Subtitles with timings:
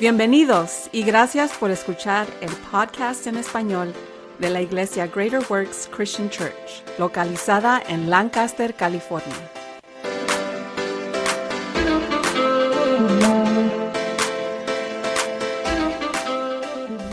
[0.00, 3.92] Bienvenidos y gracias por escuchar el podcast en español
[4.38, 9.36] de la Iglesia Greater Works Christian Church, localizada en Lancaster, California.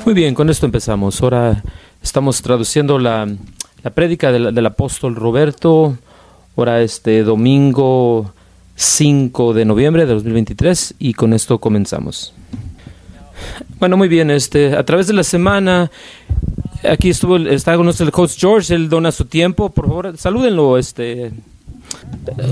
[0.06, 1.22] Muy bien, con esto empezamos.
[1.22, 1.62] Ahora
[2.02, 3.28] estamos traduciendo la,
[3.84, 5.98] la prédica del, del apóstol Roberto,
[6.56, 8.32] ahora este domingo
[8.76, 12.34] 5 de noviembre de 2023 y con esto comenzamos.
[13.80, 15.92] Bueno, muy bien, este, a través de la semana,
[16.84, 20.78] aquí estuvo, está con nosotros el coach George, él dona su tiempo, por favor, salúdenlo,
[20.78, 21.32] este.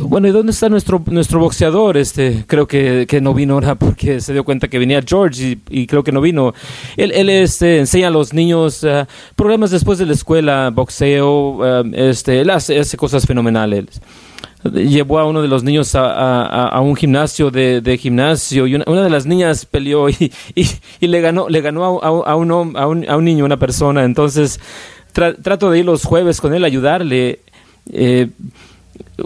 [0.04, 1.98] Bueno, ¿y dónde está nuestro nuestro boxeador?
[1.98, 5.88] Este, creo que, que no vino ahora porque se dio cuenta que venía George y,
[5.88, 6.54] creo que no vino.
[6.96, 11.92] Él, él este, enseña a los niños uh, programas después de la escuela, boxeo, uh,
[11.94, 14.02] este, él hace cosas fenomenales
[14.74, 18.76] llevó a uno de los niños a, a, a un gimnasio de, de gimnasio y
[18.76, 20.68] una, una, de las niñas peleó y, y,
[21.00, 24.04] y, le ganó, le ganó a, a, un, a, un, a un niño, una persona.
[24.04, 24.60] Entonces
[25.14, 27.40] tra, trato de ir los jueves con él ayudarle.
[27.92, 28.28] Eh,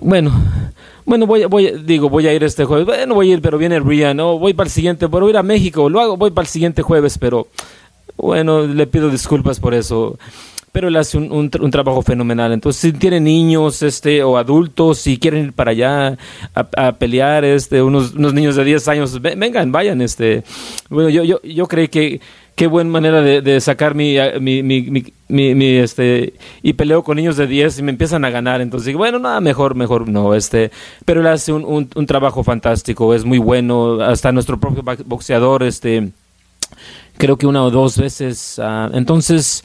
[0.01, 0.31] bueno,
[1.05, 2.85] bueno, voy, voy, digo, voy a ir este jueves.
[2.85, 4.17] Bueno, voy a ir, pero viene Rian.
[4.17, 5.89] No, voy para el siguiente, pero voy a ir a México.
[5.89, 7.47] Lo hago, voy para el siguiente jueves, pero
[8.17, 10.17] bueno, le pido disculpas por eso
[10.71, 12.51] pero él hace un, un, trabajo fenomenal.
[12.51, 16.17] Entonces, si tienen niños este, o adultos, si quieren ir para allá
[16.53, 20.01] a, pelear, este, unos, unos, niños de 10 años, vengan, vayan.
[20.01, 20.43] Este.
[20.89, 22.21] Bueno, yo, yo, yo creo que
[22.59, 27.79] qué buena manera de, sacar mi, mi, mi, este, y peleo con niños de 10
[27.79, 28.59] y me empiezan a ganar.
[28.59, 30.69] Entonces bueno, nada, mejor, mejor no, este,
[31.05, 36.09] pero él hace un, un, trabajo fantástico, es muy bueno, hasta nuestro propio boxeador, este,
[37.17, 39.63] creo que una o dos veces, uh, entonces,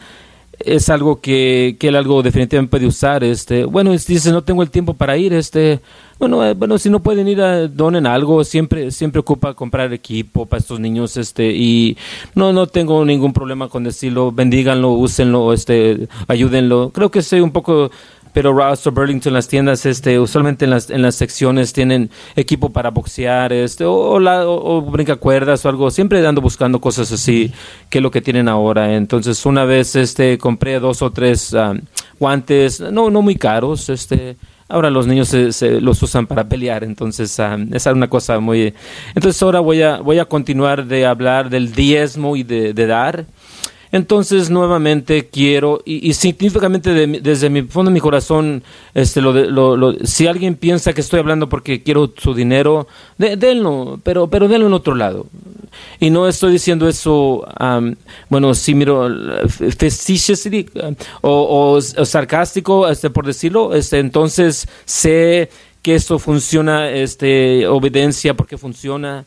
[0.60, 3.24] es algo que, que él algo definitivamente puede usar.
[3.24, 5.80] Este, bueno, dice, no tengo el tiempo para ir, este,
[6.18, 10.46] bueno, eh, bueno, si no pueden ir a donen algo, siempre, siempre ocupa comprar equipo
[10.46, 11.96] para estos niños, este, y
[12.34, 16.90] no, no tengo ningún problema con decirlo, bendíganlo, úsenlo, este, ayúdenlo.
[16.90, 17.90] Creo que soy un poco
[18.34, 22.70] pero Ross o Burlington, las tiendas, este, usualmente en las, en las secciones tienen equipo
[22.70, 27.12] para boxear, este, o, la, o, o brinca cuerdas o algo, siempre ando buscando cosas
[27.12, 27.52] así,
[27.88, 28.96] que es lo que tienen ahora.
[28.96, 31.80] Entonces, una vez, este, compré dos o tres um,
[32.18, 34.36] guantes, no, no muy caros, este,
[34.68, 38.40] ahora los niños se, se, los usan para pelear, entonces um, esa es una cosa
[38.40, 38.74] muy...
[39.14, 43.26] Entonces ahora voy a, voy a continuar de hablar del diezmo y de, de dar.
[43.94, 49.32] Entonces, nuevamente quiero, y, y significativamente de, desde mi fondo de mi corazón, este, lo,
[49.32, 52.88] lo, lo, si alguien piensa que estoy hablando porque quiero su dinero,
[53.18, 55.28] de, denlo, pero, pero denlo en otro lado.
[56.00, 57.94] Y no estoy diciendo eso, um,
[58.28, 59.08] bueno, si miro,
[59.46, 60.68] facetiously
[61.20, 65.50] o, o, o, sarcástico, este, por decirlo, este, entonces sé
[65.82, 69.24] que esto funciona, este, obediencia porque funciona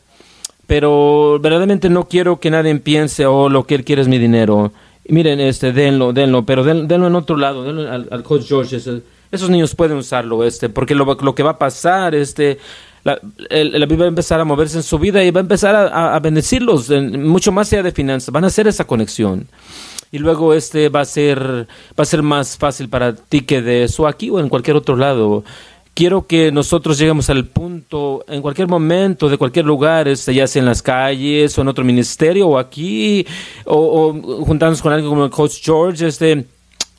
[0.68, 4.70] pero verdaderamente no quiero que nadie piense, oh, lo que él quiere es mi dinero.
[5.08, 8.76] Miren, este, denlo, denlo, pero den, denlo en otro lado, denlo al, al coach George.
[8.76, 12.58] Esos niños pueden usarlo, este, porque lo, lo que va a pasar, este,
[13.02, 13.18] la,
[13.48, 16.20] el, va a empezar a moverse en su vida y va a empezar a, a
[16.20, 19.48] bendecirlos, en, mucho más allá de finanzas, van a hacer esa conexión.
[20.12, 21.40] Y luego este va a ser,
[21.98, 24.96] va a ser más fácil para ti que de eso aquí o en cualquier otro
[24.96, 25.44] lado
[25.98, 30.60] quiero que nosotros lleguemos al punto, en cualquier momento, de cualquier lugar, este, ya sea
[30.60, 33.26] en las calles o en otro ministerio o aquí,
[33.64, 36.46] o, o juntarnos con alguien como el Coach George, este,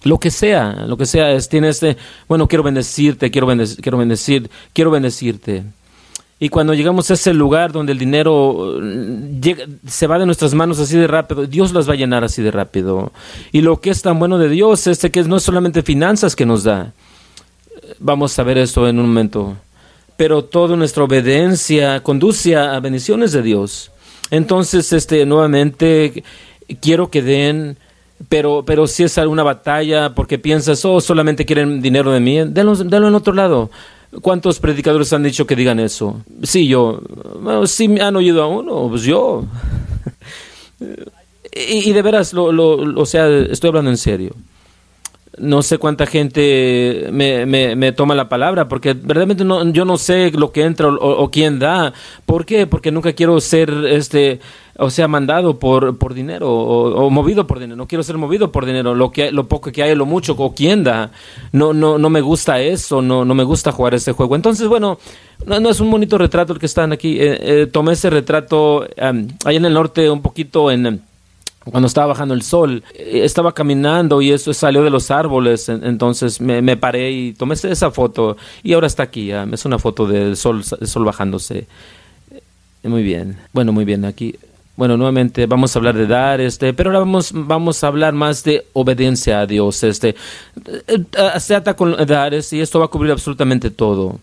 [0.04, 1.96] lo que sea, lo que sea, es, tiene este,
[2.28, 5.64] bueno, quiero bendecirte, quiero, bendecir, quiero bendecir, quiero bendecirte.
[6.38, 10.78] Y cuando llegamos a ese lugar donde el dinero llega, se va de nuestras manos
[10.78, 13.14] así de rápido, Dios las va a llenar así de rápido.
[13.54, 16.46] Y lo que es tan bueno de Dios es que no es solamente finanzas que
[16.46, 16.92] nos da,
[18.00, 19.56] vamos a ver esto en un momento.
[20.18, 23.92] Pero toda nuestra obediencia conduce a bendiciones de Dios.
[24.32, 26.24] Entonces, este, nuevamente,
[26.82, 27.78] quiero que den,
[28.28, 32.76] pero, pero si es alguna batalla porque piensas, oh, solamente quieren dinero de mí, denlo,
[32.76, 33.72] denlo en otro lado.
[34.22, 36.22] ¿Cuántos predicadores han dicho que digan eso?
[36.44, 37.00] Sí, yo.
[37.42, 39.46] Bueno, sí me han oído a uno, pues yo.
[41.54, 44.36] y, y, de veras, lo, lo, o sea, estoy hablando en serio
[45.40, 49.98] no sé cuánta gente me, me, me, toma la palabra, porque verdaderamente no, yo no
[49.98, 51.94] sé lo que entra o, o, quién da.
[52.26, 52.68] ¿Por qué?
[52.68, 54.40] Porque nunca quiero ser, este,
[54.78, 57.76] o sea, mandado por, por dinero o, movido por dinero.
[57.76, 58.96] No quiero ser movido por dinero.
[58.96, 61.12] Lo, que, lo poco que hay, lo mucho, o quién da.
[61.52, 64.36] No, no, no me gusta eso, no, no me gusta jugar este juego.
[64.36, 65.00] Entonces, bueno,
[65.46, 67.20] no, no es un bonito retrato el que están aquí.
[67.20, 71.02] Eh, eh, tomé ese retrato um, allá en el norte, un poquito en
[71.66, 76.62] cuando estaba bajando el sol, estaba caminando y eso salió de los árboles, entonces me,
[76.62, 79.48] me paré y tomé esa foto y ahora está aquí, ya.
[79.52, 81.68] es una foto del sol, sol bajándose.
[82.84, 84.36] Muy bien, bueno, muy bien, aquí.
[84.78, 88.44] bueno, nuevamente vamos a hablar de dar, este, pero ahora vamos, vamos a hablar más
[88.46, 90.16] de obediencia a Dios, este,
[90.66, 94.20] eh, eh, se ata con dar, y esto va a cubrir absolutamente todo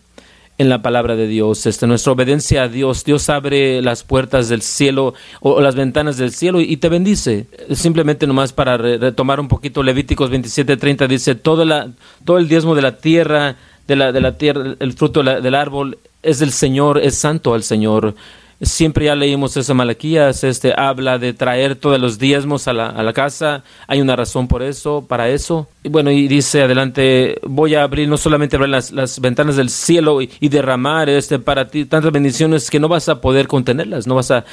[0.57, 4.63] en la palabra de Dios, este, nuestra obediencia a Dios, Dios abre las puertas del
[4.63, 7.45] cielo o, las ventanas del cielo y, te bendice.
[7.73, 11.91] Simplemente nomás para retomar un poquito Levíticos 27:30 dice, todo, la,
[12.25, 13.55] todo el diezmo de la tierra,
[13.87, 17.63] de la, de la tierra, el fruto del árbol es del Señor, es santo al
[17.63, 18.15] Señor.
[18.59, 23.03] Siempre ya leímos eso Malaquías, este habla de traer todos los diezmos a la, a
[23.03, 23.63] la, casa.
[23.85, 25.67] Hay una razón por eso, para eso.
[25.83, 29.69] Y bueno, y dice adelante, voy a abrir, no solamente abrir las, las ventanas del
[29.69, 34.07] cielo y, y, derramar este para ti tantas bendiciones que no vas a poder contenerlas,
[34.07, 34.43] no vas a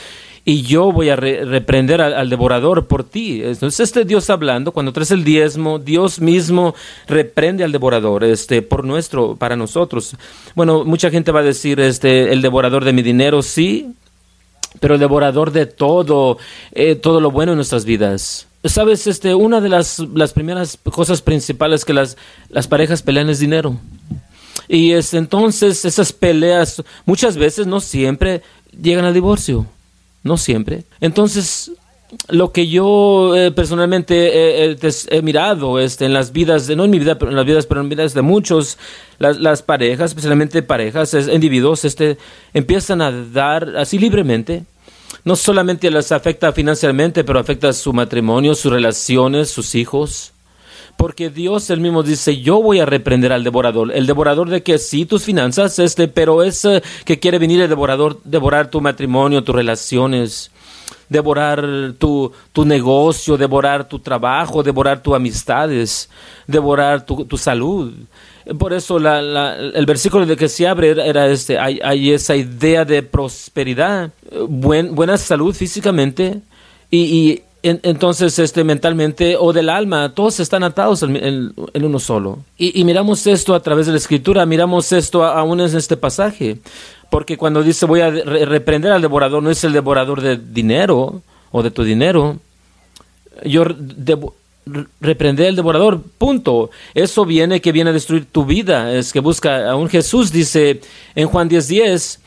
[0.46, 3.42] y yo voy a reprender al, devorador por ti.
[3.42, 6.74] Entonces este Dios hablando, cuando traes el diezmo, Dios mismo
[7.06, 10.16] reprende al devorador, este, por nuestro, para nosotros.
[10.54, 13.94] Bueno, mucha gente va a decir, este, el devorador de mi dinero, sí,
[14.80, 16.36] pero el devorador de todo,
[16.72, 18.46] eh, todo lo bueno en nuestras vidas.
[18.64, 22.18] Sabes, este, una de las, las primeras cosas principales que las,
[22.50, 23.78] las parejas pelean es dinero.
[24.68, 28.42] Y es, entonces esas peleas muchas veces, no siempre,
[28.78, 29.66] llegan al divorcio
[30.24, 30.84] no siempre.
[31.00, 31.70] Entonces,
[32.28, 36.98] lo que yo eh, personalmente he mirado este, en las vidas, de, no en mi
[36.98, 38.78] vida, pero en las vidas, pero en vidas de muchos,
[39.18, 42.18] las, las parejas, especialmente parejas, individuos, este,
[42.52, 44.64] empiezan a dar así libremente.
[45.24, 50.33] No solamente les afecta financieramente, pero afecta su matrimonio, sus relaciones, sus hijos.
[50.96, 53.92] Porque Dios él mismo dice, yo voy a reprender al devorador.
[53.92, 57.68] El devorador de que sí, tus finanzas, este, pero es eh, que quiere venir el
[57.68, 60.50] devorador, devorar tu matrimonio, tus relaciones,
[61.08, 66.08] devorar tu, tu negocio, devorar tu trabajo, devorar tus amistades,
[66.46, 67.92] devorar tu, salud.
[68.58, 72.84] Por eso la, la, el versículo de que se abre era, este, hay, esa idea
[72.84, 74.10] de prosperidad,
[74.48, 76.40] buen, buena salud físicamente
[76.90, 82.40] y entonces este mentalmente o del alma todos están atados en, uno solo.
[82.58, 86.58] Y, miramos esto a través de la escritura miramos esto aún en este pasaje.
[87.10, 91.22] Porque cuando dice voy a reprender al devorador no es el devorador de dinero
[91.52, 92.38] o de tu dinero.
[93.44, 93.64] Yo
[95.00, 96.70] reprender al devorador punto.
[96.94, 98.92] Eso viene que viene a destruir tu vida.
[98.92, 100.80] Es que busca a un Jesús dice
[101.14, 102.20] en Juan 10:10 10,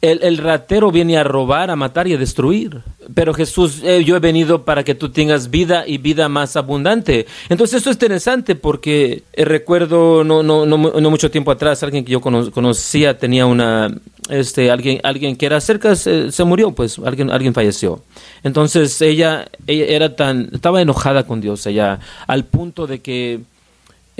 [0.00, 2.82] el, ratero viene a robar, a matar y a destruir.
[3.14, 7.26] Pero Jesús, eh, yo he venido para que tú tengas vida y vida más abundante.
[7.48, 12.04] Entonces esto es interesante porque eh, recuerdo no, no, no, no, mucho tiempo atrás, alguien
[12.04, 13.92] que yo conocía tenía una,
[14.28, 18.02] este, alguien, alguien que era cerca se, murió, pues alguien, alguien falleció.
[18.44, 23.40] Entonces ella, ella era tan, estaba enojada con Dios, ella, al punto de que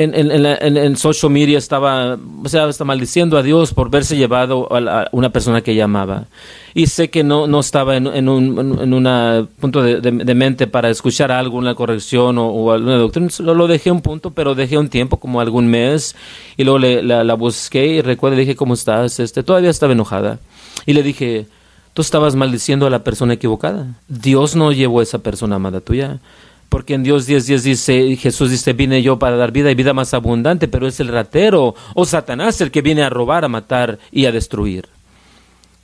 [0.01, 4.69] en, en, en, social media estaba, o sea, está maldiciendo a Dios por verse llevado
[4.71, 6.27] a, una persona que llamaba.
[6.73, 10.89] Y sé que no, no estaba en, un en una punto de, de, mente para
[10.89, 13.29] escuchar algo, una corrección o, alguna doctrina.
[13.41, 16.15] Lo, lo, dejé un punto, pero dejé un tiempo, como algún mes,
[16.57, 19.19] y luego le, la, la, busqué y recuerdo, dije, ¿cómo estás?
[19.19, 20.39] Este, todavía estaba enojada.
[20.87, 21.49] Y le dije,
[21.93, 23.97] tú estabas maldiciendo a la persona equivocada.
[24.07, 26.21] Dios no llevó a esa persona amada tuya.
[26.69, 29.95] Porque en Dios 10, 10 dice, Jesús dice, vine yo para dar vida y vida
[29.95, 33.99] más abundante, pero es el ratero o Satanás el que viene a robar, a matar
[34.13, 34.87] y a destruir.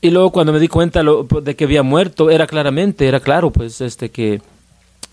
[0.03, 3.81] Y luego cuando me di cuenta de que había muerto, era claramente, era claro, pues,
[3.81, 4.43] este, que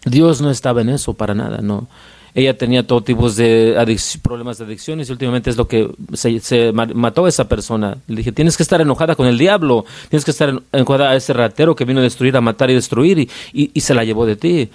[0.04, 1.88] Dios no estaba en eso para nada, no.
[2.34, 3.75] Ella tenía todo tipo de
[4.22, 7.98] problemas de adicciones y últimamente es lo que se, mató a esa persona.
[8.08, 11.32] Le dije, tienes que estar enojada con el diablo, tienes que estar enojada a ese
[11.34, 13.30] ratero que vino a destruir, a matar y destruir y,
[13.74, 14.70] y se la llevó de ti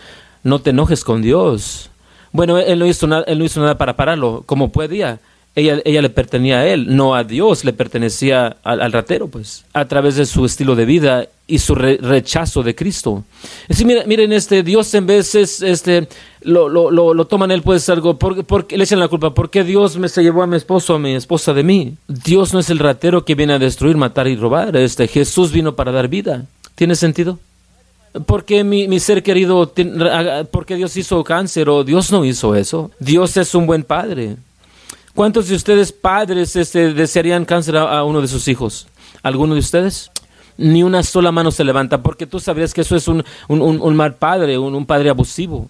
[0.46, 1.90] no te enojes con Dios.
[2.32, 5.18] Bueno, él no hizo nada, él no hizo nada para pararlo, como podía.
[5.56, 9.86] Ella, ella le pertenecía a él, no a Dios, le pertenecía al, ratero, pues, a
[9.86, 13.24] través de su estilo de vida y su rechazo de Cristo.
[13.66, 16.08] Es miren, este, Dios en veces este,
[16.42, 19.96] lo, lo, lo, toman él, pues, algo, porque, le echan la culpa, ¿por qué Dios
[19.96, 21.94] me se llevó a mi esposo, a mi esposa de mí?
[22.06, 25.74] Dios no es el ratero que viene a destruir, matar y robar, este, Jesús vino
[25.74, 26.44] para dar vida.
[26.74, 27.38] ¿Tiene sentido?
[28.24, 29.72] Porque mi, mi ser querido,
[30.50, 32.90] porque Dios hizo cáncer o Dios no hizo eso.
[32.98, 34.36] Dios es un buen padre.
[35.14, 38.86] ¿Cuántos de ustedes padres este, desearían cáncer a, uno de sus hijos?
[39.22, 40.10] ¿Alguno de ustedes?
[40.58, 43.96] Ni una sola mano se levanta porque tú sabrías que eso es un, un, un,
[43.96, 45.68] mal padre, un, un padre abusivo.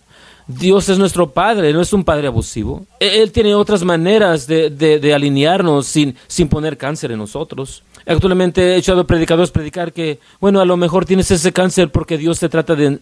[0.48, 2.86] Dios es nuestro Padre, no es un Padre abusivo.
[3.00, 7.82] E, él tiene otras maneras de, de, de alinearnos sin, sin poner cáncer en nosotros.
[8.06, 12.16] Actualmente he hecho a predicadores predicar que, bueno, a lo mejor tienes ese cáncer porque
[12.16, 13.00] Dios te trata de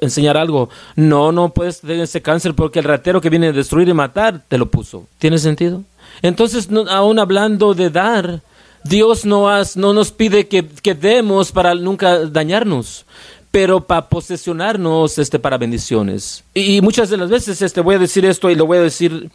[0.00, 0.68] enseñar algo.
[0.94, 4.42] No, no puedes tener ese cáncer porque el ratero que viene a destruir y matar
[4.48, 5.06] te lo puso.
[5.18, 5.82] ¿Tiene sentido?
[6.20, 8.42] Entonces, aún hablando de dar,
[8.84, 13.06] Dios no, no nos pide que, que demos para nunca dañarnos
[13.52, 16.42] pero para posesionarnos este, para bendiciones.
[16.54, 19.30] Y, muchas de las veces este, voy a decir esto y lo voy a decir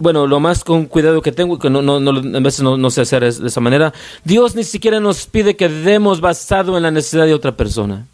[0.00, 3.02] bueno, lo más con cuidado que tengo, que no, no, no a veces no, sé
[3.02, 3.92] hacer de esa manera,
[4.24, 8.06] Dios ni siquiera nos pide que demos basado en la necesidad de otra persona.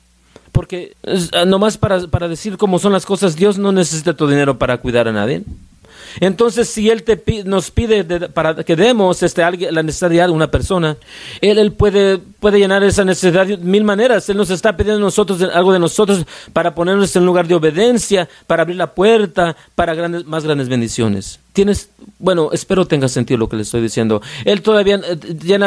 [0.52, 0.94] Porque
[1.32, 4.78] ah, nomás para, para decir cómo son las cosas, Dios no necesita tu dinero para
[4.78, 5.42] cuidar a nadie.
[6.21, 10.97] Entonces, si Él te nos pide para que demos este, la necesidad de una persona,
[11.40, 14.28] Él, él puede, puede llenar esa necesidad de mil maneras.
[14.28, 18.62] Él nos está pidiendo nosotros algo de nosotros para ponernos en lugar de obediencia, para
[18.62, 21.40] abrir la puerta, para grandes, más grandes bendiciones.
[21.52, 24.23] Tienes, bueno, espero tenga sentido lo que le estoy diciendo.
[24.44, 25.59] Él todavía eh,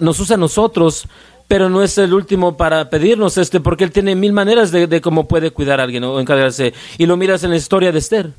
[0.00, 1.06] nos usa a nosotros
[1.48, 5.00] pero no es el último para pedirnos este, porque él tiene mil maneras de, de
[5.02, 6.72] cómo puede cuidar a alguien o encargarse.
[6.96, 8.32] Y lo miras en la historia de Esther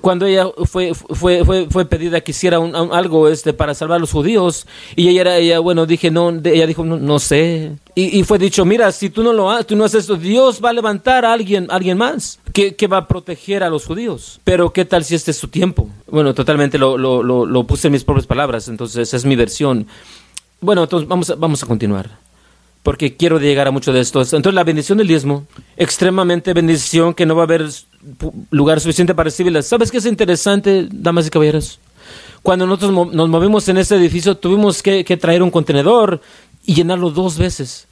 [0.00, 2.58] cuando ella fue, fue, fue, fue pedida que hiciera
[2.92, 4.66] algo este, para salvar a los judíos,
[4.96, 7.72] y ella era, ella, bueno, dije, no, ella dijo, no, sé.
[7.94, 10.70] Y, fue dicho, mira, si tú no lo haces, tú no haces esto, Dios va
[10.70, 14.40] a levantar a alguien, alguien más que, que, va a proteger a los judíos.
[14.44, 15.88] Pero ¿qué tal si este es su tiempo?
[16.08, 19.86] Bueno, totalmente lo, lo, lo, lo puse en mis propias palabras, entonces es mi versión.
[20.60, 22.10] Bueno, entonces vamos vamos a continuar
[22.82, 24.20] porque quiero llegar a mucho de esto.
[24.20, 25.46] Entonces la bendición del diezmo,
[25.76, 27.68] extremadamente bendición que no va a haber
[28.50, 29.62] lugar suficiente para recibirla.
[29.62, 31.78] ¿Sabes qué es interesante, damas y caballeros?
[32.42, 36.20] Cuando nosotros nos movimos en este edificio, tuvimos que, traer un contenedor
[36.64, 37.86] y llenarlo dos veces.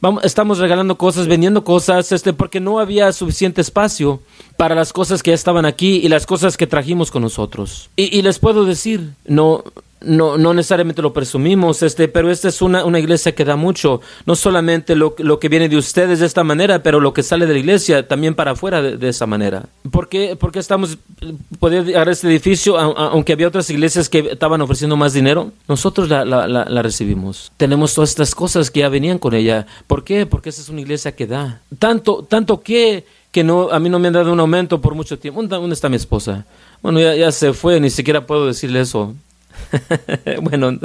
[0.00, 4.20] Vamos, estamos regalando cosas, vendiendo cosas, este, porque no había suficiente espacio
[4.58, 7.88] para las cosas que ya estaban aquí y las cosas que trajimos con nosotros.
[7.96, 9.64] Y, y les puedo decir, no,
[10.06, 14.00] no, no necesariamente lo presumimos, este, pero esta es una, una iglesia que da mucho,
[14.26, 17.46] no solamente lo, lo, que viene de ustedes de esta manera, pero lo que sale
[17.46, 19.64] de la iglesia también para afuera de, esa manera.
[19.90, 20.98] ¿Por qué, porque estamos,
[21.60, 25.52] llegar a este edificio, aunque había otras iglesias que estaban ofreciendo más dinero?
[25.68, 27.52] Nosotros la, la, la, recibimos.
[27.56, 29.66] Tenemos todas estas cosas que ya venían con ella.
[29.86, 30.26] ¿Por qué?
[30.26, 31.60] Porque esa es una iglesia que da.
[31.78, 35.18] Tanto, tanto que, que no, a mí no me han dado un aumento por mucho
[35.18, 35.42] tiempo.
[35.42, 36.46] ¿Dónde está mi esposa?
[36.82, 39.14] Bueno, ya, ya se fue, ni siquiera puedo decirle eso.
[40.42, 40.78] bueno,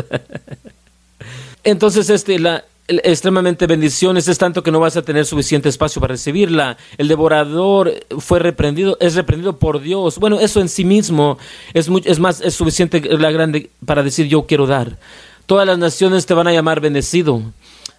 [1.64, 6.14] entonces este, la, extremadamente bendiciones es tanto que no vas a tener suficiente espacio para
[6.14, 6.78] recibirla.
[6.98, 10.18] El devorador fue reprendido, es reprendido por Dios.
[10.18, 11.38] Bueno, eso en sí mismo
[11.74, 14.98] es, es más, es suficiente la grande para decir yo quiero dar.
[15.46, 17.42] Todas las naciones te van a llamar bendecido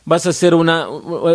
[0.05, 0.87] vas a ser una,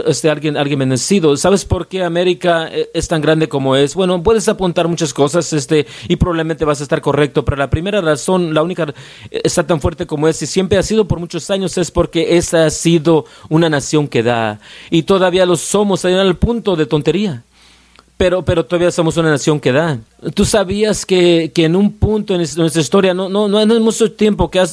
[0.06, 1.36] este, alguien, alguien bendecido.
[1.38, 3.96] ¿Sabes por qué América e, es tan grande como es?
[3.96, 8.02] Bueno, puedes apuntar muchas cosas este, y probablemente vas a estar correcto, pero la primera
[8.02, 8.94] razón, la única,
[9.32, 12.38] e, está tan fuerte como es y siempre ha sido por muchos años es porque
[12.38, 17.44] esa ha sido una nación que da y todavía lo somos al punto de tontería
[18.18, 20.00] pero, pero todavía somos una nación que da.
[20.34, 24.12] Tú sabías que, que en un punto en nuestra historia, no, no, no es mucho
[24.12, 24.64] tiempo, que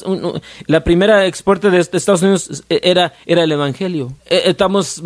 [0.67, 4.13] la primera exporte de Estados Unidos era, era el Evangelio.
[4.27, 5.03] E, estamos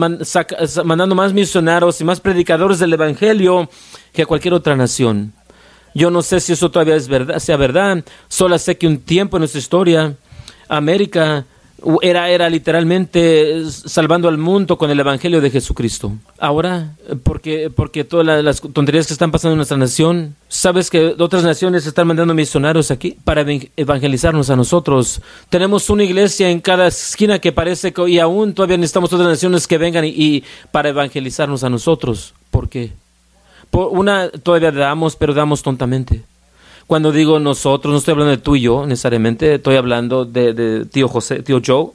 [0.85, 3.71] mandando más misioneros y más predicadores del Evangelio
[4.13, 5.33] que a cualquier otra nación.
[5.95, 8.05] Yo no sé si eso todavía es verdad, sea verdad.
[8.29, 10.15] Solo sé que un tiempo en nuestra historia,
[10.69, 11.47] América
[12.03, 16.13] era, era literalmente salvando al mundo con el Evangelio de Jesucristo.
[16.39, 21.45] Ahora, porque, porque todas las, tonterías que están pasando en nuestra nación, ¿sabes que otras
[21.45, 23.45] naciones están mandando misionarios aquí para
[23.77, 25.21] evangelizarnos a nosotros?
[25.51, 29.67] Tenemos una iglesia en cada esquina que parece que y aún todavía necesitamos otras naciones
[29.67, 32.35] que vengan y, para evangelizarnos a nosotros.
[32.51, 32.93] ¿Por qué?
[33.71, 36.23] Por una todavía damos, pero damos tontamente.
[36.87, 41.09] Cuando digo nosotros, no estoy hablando de tú y yo necesariamente, estoy hablando de, tío
[41.09, 41.91] José, tío Joe.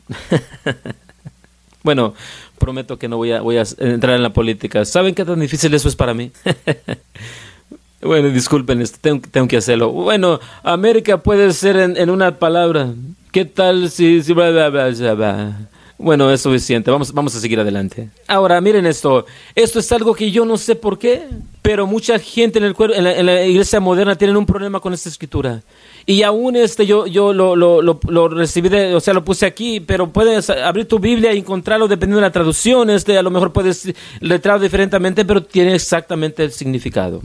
[1.83, 2.13] bueno,
[2.57, 4.83] prometo que no voy a, voy a entrar en la política.
[4.83, 6.31] ¿Saben qué tan difícil eso es para mí?
[8.01, 9.91] bueno, disculpen, tengo, tengo, que hacerlo.
[9.91, 12.93] Bueno, América puede ser en, una palabra.
[13.31, 14.21] ¿Qué tal si
[16.01, 16.89] bueno, es suficiente.
[16.89, 18.09] Vamos, vamos a seguir adelante.
[18.27, 19.25] Ahora, miren esto.
[19.53, 21.27] Esto es algo que yo no sé por qué,
[21.61, 25.61] pero mucha gente en, el, en, la, iglesia moderna tienen un problema con esta escritura.
[26.07, 30.09] Y aún este yo, yo lo, lo, lo, recibí, o sea, lo puse aquí, pero
[30.09, 32.89] puedes abrir tu Biblia y encontrarlo dependiendo de la traducción.
[32.89, 37.21] Este, a lo mejor puedes letrarlo diferentemente, pero tiene exactamente el significado.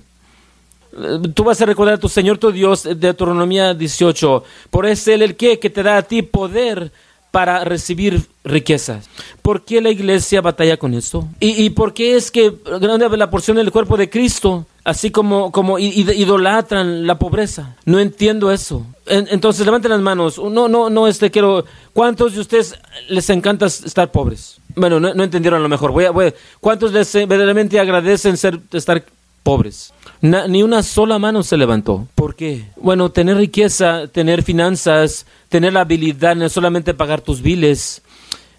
[1.35, 4.45] Tú vas a recordar a tu Señor tu Dios de Deuteronomía 18.
[4.71, 6.93] Por es Él el que, que te da a ti poder
[7.37, 9.11] para recibir riquezas.
[9.43, 11.29] ¿Por qué la iglesia batalla con esto?
[11.39, 12.51] ¿Y, por qué es que
[12.81, 17.77] grande la porción del cuerpo de Cristo, así como, como idolatran la pobreza?
[17.85, 18.87] No entiendo eso.
[19.05, 20.39] entonces levanten las manos.
[20.39, 21.67] No, no, no, este quiero.
[21.93, 22.75] ¿Cuántos de ustedes
[23.11, 24.57] les encanta estar pobres?
[24.75, 25.93] Bueno, no, entendieron a lo mejor.
[25.93, 29.05] Voy a, voy ¿Cuántos les verdaderamente agradecen ser, estar
[29.47, 29.93] pobres?
[30.23, 32.09] ni una sola mano se levantó.
[32.17, 32.65] ¿Por qué?
[32.77, 38.03] Bueno, tener riqueza, tener finanzas, tener la habilidad no solamente pagar tus biles,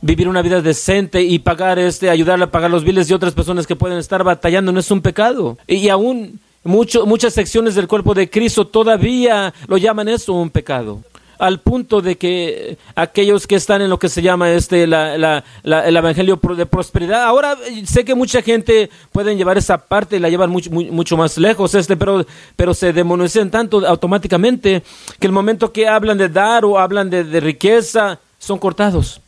[0.01, 3.67] vivir una vida decente y pagar este, ayudarle a pagar los biles de otras personas
[3.67, 5.57] que pueden estar batallando no es un pecado.
[5.67, 11.01] Y aún muchas secciones del cuerpo de Cristo todavía lo llaman eso un pecado
[11.39, 15.97] al punto de que aquellos que están en lo que se llama este la, el
[15.97, 20.49] evangelio de prosperidad ahora sé que mucha gente pueden llevar esa parte y la llevan
[20.49, 22.25] mucho, mucho más lejos este pero
[22.55, 24.83] pero se demonizan tanto automáticamente
[25.19, 29.21] que el momento que hablan de dar o hablan de, riqueza son cortados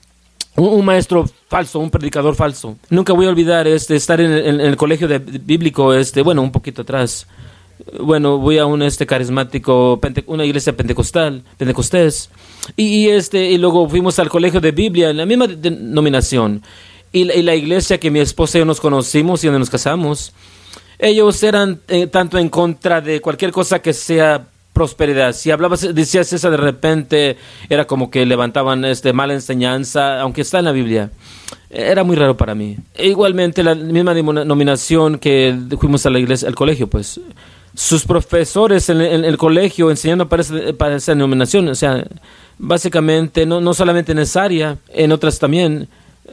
[0.56, 2.76] un, maestro falso, un predicador falso.
[2.90, 6.82] Nunca voy a olvidar este estar en, el colegio de, bíblico, este, bueno, un poquito
[6.82, 7.28] atrás
[8.00, 12.30] bueno, voy a un este carismático, una iglesia pentecostal, pentecostés,
[12.76, 16.62] y, este, y luego fuimos al colegio de Biblia, en la misma denominación,
[17.12, 20.34] y, la iglesia que mi esposa y yo nos conocimos y donde nos casamos,
[21.00, 25.34] ellos eran eh, tanto en contra de cualquier cosa que sea prosperidad.
[25.34, 27.38] Si hablabas, decías esa de repente,
[27.70, 31.10] era como que levantaban este mala enseñanza, aunque está en la Biblia.
[31.70, 32.78] Era muy raro para mí.
[32.96, 37.20] E igualmente, la misma denominación que fuimos a la iglesia, al colegio, pues
[37.74, 40.42] sus profesores en, el colegio enseñando para
[40.96, 42.06] esa, denominación, o sea,
[42.58, 45.88] básicamente no, no solamente en esa área, en otras también,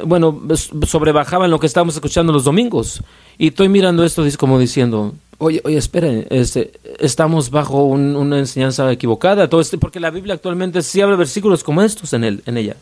[0.05, 0.43] bueno,
[0.87, 3.02] sobrebajaban lo que estábamos escuchando los domingos.
[3.38, 9.49] Y estoy mirando esto como diciendo, oye, oye, esperen, este, estamos bajo una enseñanza equivocada,
[9.49, 12.76] todo este, porque la Biblia actualmente sí habla versículos como estos en, él, en ella.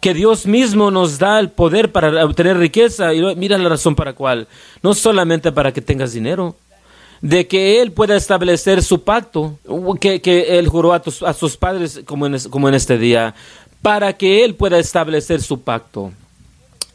[0.00, 4.14] Que Dios mismo nos da el poder para obtener riqueza, y mira la razón para
[4.14, 4.48] cuál,
[4.82, 6.56] no solamente para que tengas dinero,
[7.20, 9.58] de que Él pueda establecer su pacto
[10.00, 13.34] que, que Él juró a, a sus padres como en, como en este día,
[13.82, 16.12] para que Él pueda establecer su pacto.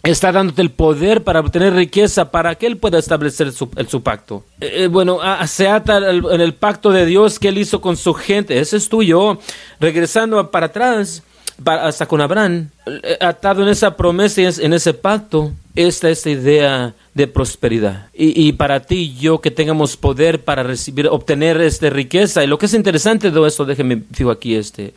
[0.03, 4.03] Está dándote el poder para obtener riqueza, para que Él pueda establecer su, el, su
[4.03, 4.43] pacto.
[4.61, 8.13] Eh, eh, bueno, se ata en el pacto de Dios que Él hizo con su
[8.13, 8.59] gente.
[8.59, 9.39] Ese es tuyo.
[9.79, 11.23] Regresando para atrás,
[11.65, 16.93] hasta con Abraham, eh, atado en esa promesa y en ese pacto, esta esta idea
[17.15, 18.09] de prosperidad.
[18.13, 22.43] Y, para ti y yo que tengamos poder para recibir, obtener esta riqueza.
[22.43, 24.93] Y lo que es interesante de esto, déjeme fijo aquí este.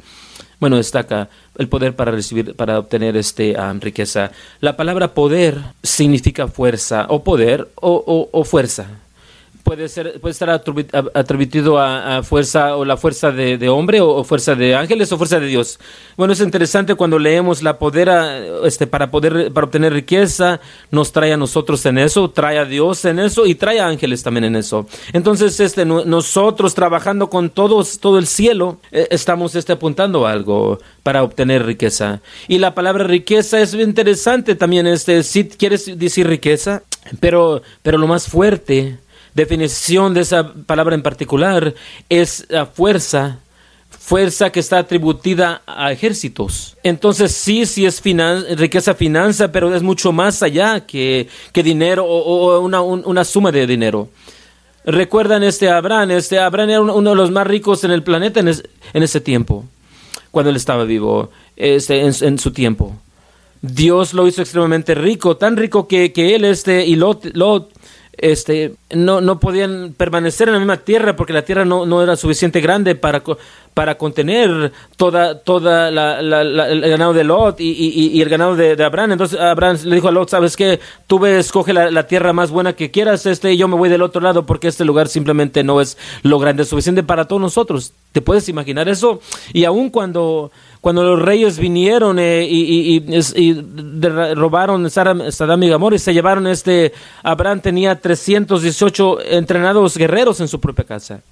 [0.61, 4.33] Bueno, destaca el poder para recibir, para obtener este riqueza.
[4.61, 8.89] La palabra poder significa fuerza, o poder, o, o fuerza
[9.69, 14.75] puede ser puede estar atribuido a, fuerza o la fuerza de, hombre o, fuerza de
[14.75, 15.79] ángeles o fuerza de Dios.
[16.17, 18.09] Bueno, es interesante cuando leemos la poder
[18.65, 23.05] este para poder para obtener riqueza nos trae a nosotros en eso, trae a Dios
[23.05, 24.87] en eso y trae a ángeles también en eso.
[25.13, 31.23] Entonces, este nosotros trabajando con todos todo el cielo eh, estamos este apuntando algo para
[31.23, 32.23] obtener riqueza.
[32.49, 36.85] Y la palabra riqueza es interesante también este si quieres decir riqueza,
[37.21, 38.97] pero pero lo más fuerte
[39.39, 41.73] definición de esa palabra en particular
[42.09, 43.39] es la fuerza,
[43.89, 46.77] fuerza que está atribuida a ejércitos.
[46.83, 48.03] Entonces sí, sí es
[48.57, 53.67] riqueza finanza, pero es mucho más allá que, que dinero o, una, una, suma de
[53.67, 54.09] dinero.
[54.85, 58.49] Recuerdan este Abraham, este Abraham era uno de los más ricos en el planeta en,
[58.49, 59.65] en ese tiempo,
[60.33, 62.97] cuando él estaba vivo, este, en, su tiempo.
[63.61, 67.71] Dios lo hizo extremadamente rico, tan rico que, que él este, y Lot, Lot
[68.19, 72.17] este, no, no podían permanecer en la misma tierra porque la tierra no, no era
[72.17, 73.23] suficiente grande para,
[73.79, 79.13] para contener toda, toda la, el ganado de Lot y, el ganado de, Abraham.
[79.13, 80.81] Entonces Abraham le dijo a Lot, ¿sabes qué?
[81.07, 84.03] Tú ve, escoge la, tierra más buena que quieras este, y yo me voy del
[84.03, 87.93] otro lado porque este lugar simplemente no es lo grande suficiente para todos nosotros.
[88.11, 89.21] ¿Te puedes imaginar eso?
[89.53, 93.01] Y aun cuando cuando los reyes vinieron eh, y,
[94.35, 100.59] robaron Saddam y Gamor y se llevaron este, Abraham tenía 318 entrenados guerreros en su
[100.59, 101.23] propia casa.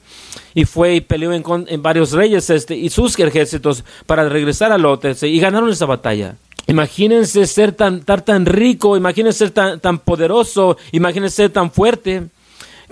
[0.57, 5.05] Y fue y peleó en, varios reyes este, y sus ejércitos para regresar a Lot
[5.23, 6.35] y ganaron esa batalla.
[6.66, 12.25] Imagínense ser tan, tan rico, imagínense ser tan, tan poderoso, imagínense ser tan fuerte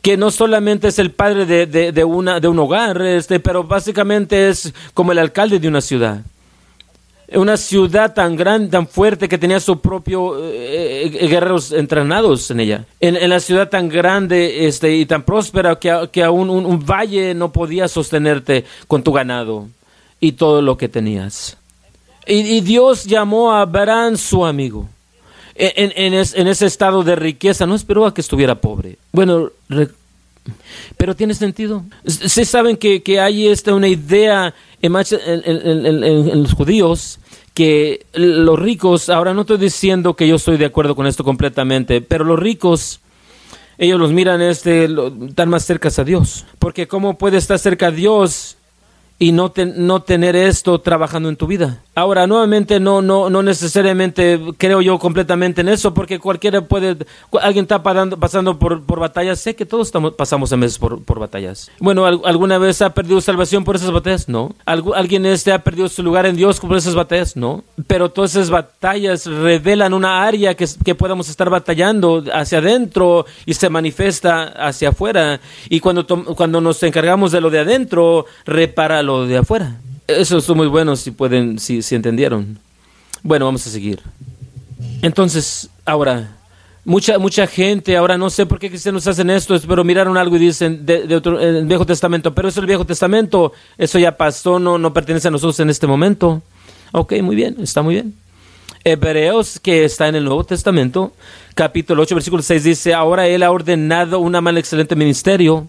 [0.02, 4.48] que no solamente es el padre de, de, una, de un hogar, este, pero básicamente
[4.48, 6.20] es como el alcalde de una ciudad
[7.32, 12.60] una ciudad tan grande, tan fuerte que tenía su propio eh, eh, guerreros entrenados en
[12.60, 12.84] ella.
[13.00, 17.52] En, la ciudad tan grande este, y tan próspera que, que aún un, valle no
[17.52, 19.68] podía sostenerte con tu ganado
[20.20, 21.56] y todo lo que tenías.
[22.26, 24.88] Y, Dios llamó a Abraham su amigo.
[25.56, 28.96] En, en, ese estado de riqueza, no esperó a que estuviera pobre.
[29.12, 29.50] Bueno,
[30.96, 31.84] pero tiene sentido.
[32.06, 37.18] Se saben que, que hay esta una idea en, los judíos
[37.54, 42.00] que los ricos, ahora no estoy diciendo que yo estoy de acuerdo con esto completamente,
[42.00, 43.00] pero los ricos,
[43.78, 44.88] ellos los miran este,
[45.46, 46.46] más cerca a Dios.
[46.58, 48.56] Porque ¿cómo puede estar cerca a Dios
[49.20, 51.83] y no, no tener esto trabajando en tu vida?
[51.96, 56.96] Ahora, nuevamente, no, no, no necesariamente creo yo completamente en eso, porque cualquiera puede,
[57.40, 61.20] alguien está pasando, por, por, batallas, sé que todos estamos, pasamos a meses por, por
[61.20, 61.70] batallas.
[61.78, 64.28] Bueno, ¿alguna vez ha perdido salvación por esas batallas?
[64.28, 64.54] No.
[64.64, 67.36] ¿Alguien este ha perdido su lugar en Dios por esas batallas?
[67.36, 67.62] No.
[67.86, 73.54] Pero todas esas batallas revelan una área que, que podamos estar batallando hacia adentro y
[73.54, 75.40] se manifiesta hacia afuera.
[75.68, 76.04] Y cuando,
[76.34, 79.76] cuando nos encargamos de lo de adentro, repara lo de afuera.
[80.06, 82.58] Eso es muy bueno si pueden, si, si entendieron.
[83.22, 84.00] Bueno, vamos a seguir.
[85.00, 86.36] Entonces, ahora,
[86.84, 90.40] mucha, mucha gente, ahora no sé por qué cristianos hacen esto, pero miraron algo y
[90.40, 91.04] dicen de,
[91.40, 95.28] el Viejo Testamento, pero eso es el Viejo Testamento, eso ya pasó, no, no pertenece
[95.28, 96.42] a nosotros en este momento.
[96.92, 98.14] Ok, muy bien, está muy bien.
[98.84, 101.14] Hebreos, que está en el Nuevo Testamento,
[101.54, 105.68] capítulo 8, versículo 6, dice, ahora Él ha ordenado un mal excelente ministerio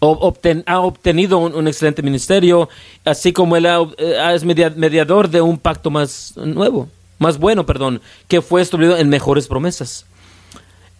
[0.00, 2.68] ha obtenido un, excelente ministerio,
[3.04, 8.40] así como él eh, es mediador de un pacto más nuevo, más bueno, perdón, que
[8.40, 10.06] fue establecido en mejores promesas.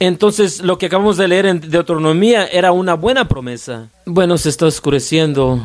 [0.01, 3.89] Entonces, lo que acabamos de leer en Deuteronomía era una buena promesa.
[4.07, 5.61] Bueno, se está oscureciendo.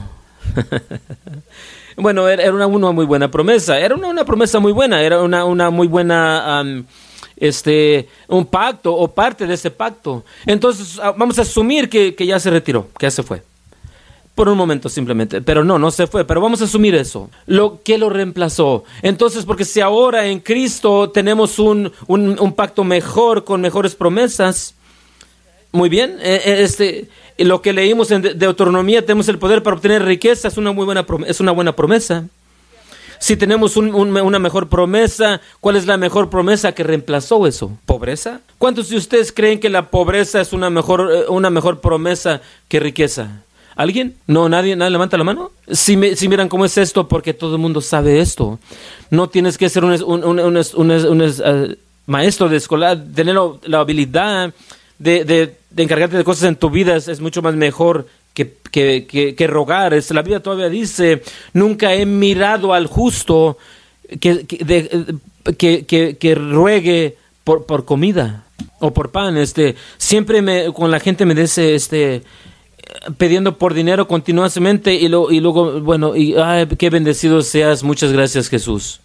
[1.98, 3.80] bueno, era una, muy buena promesa.
[3.80, 5.04] Era una, promesa muy buena.
[5.04, 6.64] Era una, una muy buena
[7.44, 10.24] este, un pacto o parte de ese pacto.
[10.46, 13.44] Entonces ah, vamos a asumir que, ya se retiró, que ya se fue.
[14.34, 17.30] Por un momento simplemente, pero no, no se fue, pero vamos a asumir eso.
[17.46, 18.86] Lo que lo reemplazó.
[19.02, 24.74] Entonces, porque si ahora en Cristo tenemos un, un, pacto mejor, con mejores promesas,
[25.72, 30.04] muy bien, eh, eh, este, lo que leímos en Deuteronomía, tenemos el poder para obtener
[30.04, 32.26] riqueza, es una muy buena, es una buena promesa
[33.24, 37.72] si tenemos una mejor promesa, ¿cuál es la mejor promesa que reemplazó eso?
[37.86, 38.42] ¿Pobreza?
[38.58, 42.82] ¿Cuántos de ustedes creen que la pobreza es una mejor, eh, una mejor promesa que
[42.82, 43.44] riqueza?
[43.78, 44.18] ¿Alguien?
[44.28, 44.50] ¿No?
[44.50, 45.52] ¿Nadie, nadie levanta la mano?
[45.72, 48.60] Si, si miran cómo es esto, porque todo el mundo sabe esto.
[49.10, 54.54] No tienes que ser un, eh, maestro de escolar, tener la habilidad
[55.00, 59.48] de, de, encargarte de cosas en tu vida es mucho más mejor que, que, que,
[59.48, 59.94] rogar.
[60.10, 61.22] La Biblia todavía dice,
[61.54, 63.58] nunca he mirado al justo
[64.20, 68.46] que, que, que ruegue por, por, comida
[68.80, 69.38] o por pan.
[69.38, 72.24] Este, siempre me, con la gente me dice, este,
[73.18, 78.12] pidiendo por dinero continuamente y, lo, y luego, bueno, y ay, qué bendecido seas, muchas
[78.12, 79.00] gracias Jesús.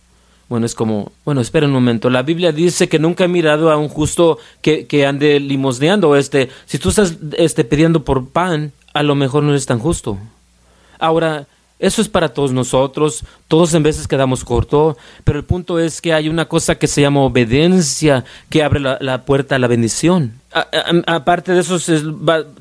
[0.48, 2.08] Bueno, es como, bueno, espera un momento.
[2.08, 6.16] La Biblia dice que nunca he mirado a un justo que, que ande limosneando.
[6.16, 10.18] Este, si tú estás este, pidiendo por pan, a lo mejor no es tan justo.
[10.98, 11.46] Ahora,
[11.78, 16.12] eso es para todos nosotros, todos en veces quedamos corto, pero el punto es que
[16.12, 20.40] hay una cosa que se llama obediencia que abre la, puerta a la bendición.
[21.06, 21.88] aparte de esos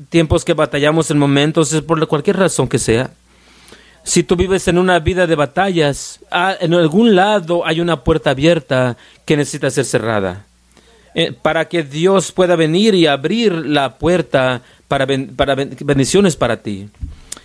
[0.08, 3.10] tiempos que batallamos en momentos, es por cualquier razón que sea.
[4.04, 6.20] Si tú vives en una vida de batallas,
[6.60, 10.44] en algún lado hay una puerta abierta que necesita ser cerrada.
[11.14, 16.88] Eh, para que Dios pueda venir y abrir la puerta para, para bendiciones para ti.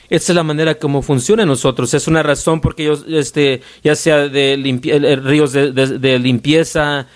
[0.10, 1.94] Esa es la manera como funciona en nosotros.
[1.94, 7.08] Es una razón porque yo, este, ya sea de ríos de, limpieza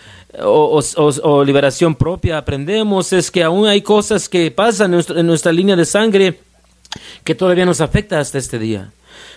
[0.44, 5.86] o, liberación propia, aprendemos es que aún hay cosas que pasan en nuestra, línea de
[5.86, 6.40] sangre
[7.24, 8.92] que todavía nos afecta hasta este día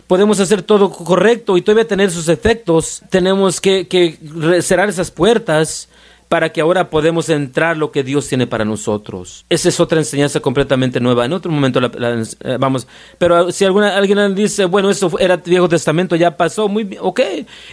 [0.07, 4.18] podemos hacer todo correcto y todavía tener sus efectos, tenemos que, que,
[4.61, 5.88] cerrar esas puertas
[6.31, 9.45] para que ahora podemos entrar lo que Dios tiene para nosotros.
[9.49, 11.25] Esa es otra enseñanza completamente nueva.
[11.25, 11.90] En otro momento la,
[12.45, 12.87] eh, vamos,
[13.19, 17.21] pero si alguna, alguien dice, bueno, eso era Viejo Testamento, ya pasó, muy bien, ok.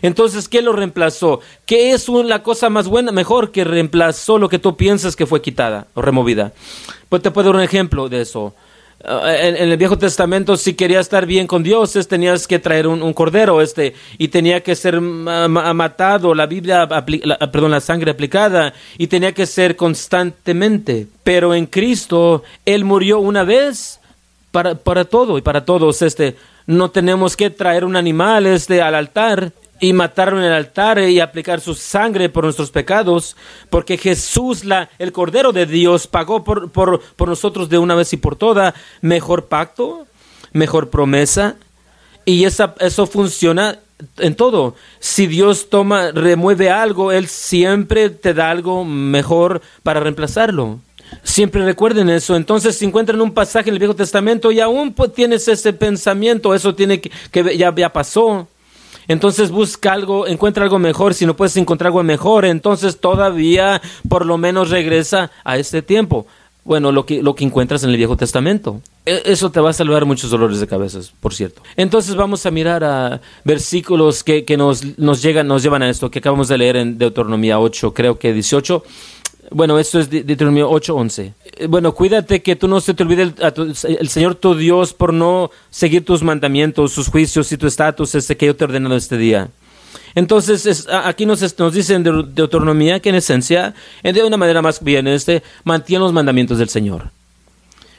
[0.02, 1.39] Entonces, ¿qué lo reemplazó?
[1.67, 5.39] ¿Qué es la cosa más buena, mejor que reemplazó lo que tú piensas que fue
[5.39, 6.52] quitada o removida?
[7.10, 8.56] Pues te puedo dar un ejemplo de eso.
[9.03, 13.13] Eh, en, el Viejo Testamento, si querías estar bien con Dios, tenías que traer un,
[13.13, 19.31] cordero, este, y tenía que ser matado, la Biblia, perdón, la sangre aplicada, y tenía
[19.33, 21.07] que ser constantemente.
[21.23, 23.99] Pero en Cristo, Él murió una vez
[24.51, 26.01] para, para todo y para todos.
[26.01, 30.99] Este, no tenemos que traer un animal este, al altar y mataron en el altar
[30.99, 33.35] y aplicar su sangre por nuestros pecados,
[33.69, 38.11] porque Jesús, la, el Cordero de Dios, pagó por, por, por nosotros de una vez
[38.13, 40.07] y por todas mejor pacto,
[40.53, 41.55] mejor promesa,
[42.25, 43.79] y esa, eso funciona
[44.17, 44.75] en todo.
[44.99, 50.79] Si Dios toma, remueve algo, Él siempre te da algo mejor para reemplazarlo.
[51.23, 52.35] Siempre recuerden eso.
[52.35, 56.53] Entonces, si encuentran un pasaje en el Viejo Testamento y aún pues, tienes ese pensamiento,
[56.53, 58.47] eso tiene que, que ya, ya pasó
[59.08, 64.26] entonces busca algo, encuentra algo mejor, si no puedes encontrar algo mejor, entonces todavía por
[64.26, 66.26] lo menos regresa a este tiempo.
[66.63, 68.82] bueno, lo que, lo que encuentras en el Viejo Testamento.
[69.06, 71.62] E, eso te va a salvar muchos dolores de cabeza, por cierto.
[71.78, 76.12] Entonces vamos a mirar a versículos que, que nos, nos, llegan, nos llevan a esto,
[76.12, 78.84] que acabamos de leer en Deuteronomía 8, creo que 18.
[79.49, 81.33] Bueno, esto es Deuteronomio 8:11.
[81.43, 85.51] Eh, bueno, cuídate que tú no se te olvide el, Señor tu Dios por no
[85.69, 89.17] seguir tus mandamientos, sus juicios y tu estatus este que yo te he ordenado este
[89.17, 89.49] día.
[90.15, 95.07] Entonces, aquí nos, nos dicen de Deuteronomía que en esencia, de una manera más bien,
[95.07, 97.12] este, mantiene los mandamientos del Señor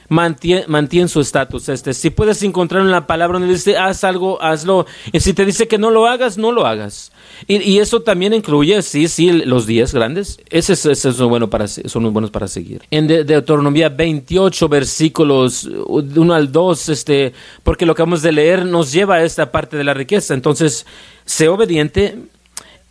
[0.09, 1.69] mantiene, su estatus.
[1.69, 4.85] Este, si puedes encontrar en la palabra donde dice haz algo, hazlo.
[5.11, 7.11] Y si te dice que no lo hagas, no lo hagas.
[7.47, 10.39] Y, eso también incluye, sí, sí, los días grandes.
[10.49, 12.81] Ese, son, bueno para, son buenos para seguir.
[12.91, 18.65] En de, Deuteronomía 28, versículos 1 al 2, este, porque lo que acabamos de leer
[18.65, 20.33] nos lleva a esta parte de la riqueza.
[20.33, 20.85] Entonces,
[21.25, 22.17] sé obediente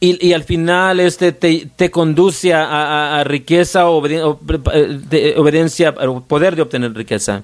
[0.01, 7.43] y, al final este te, conduce a, riqueza o eh, obediencia, poder de obtener riqueza.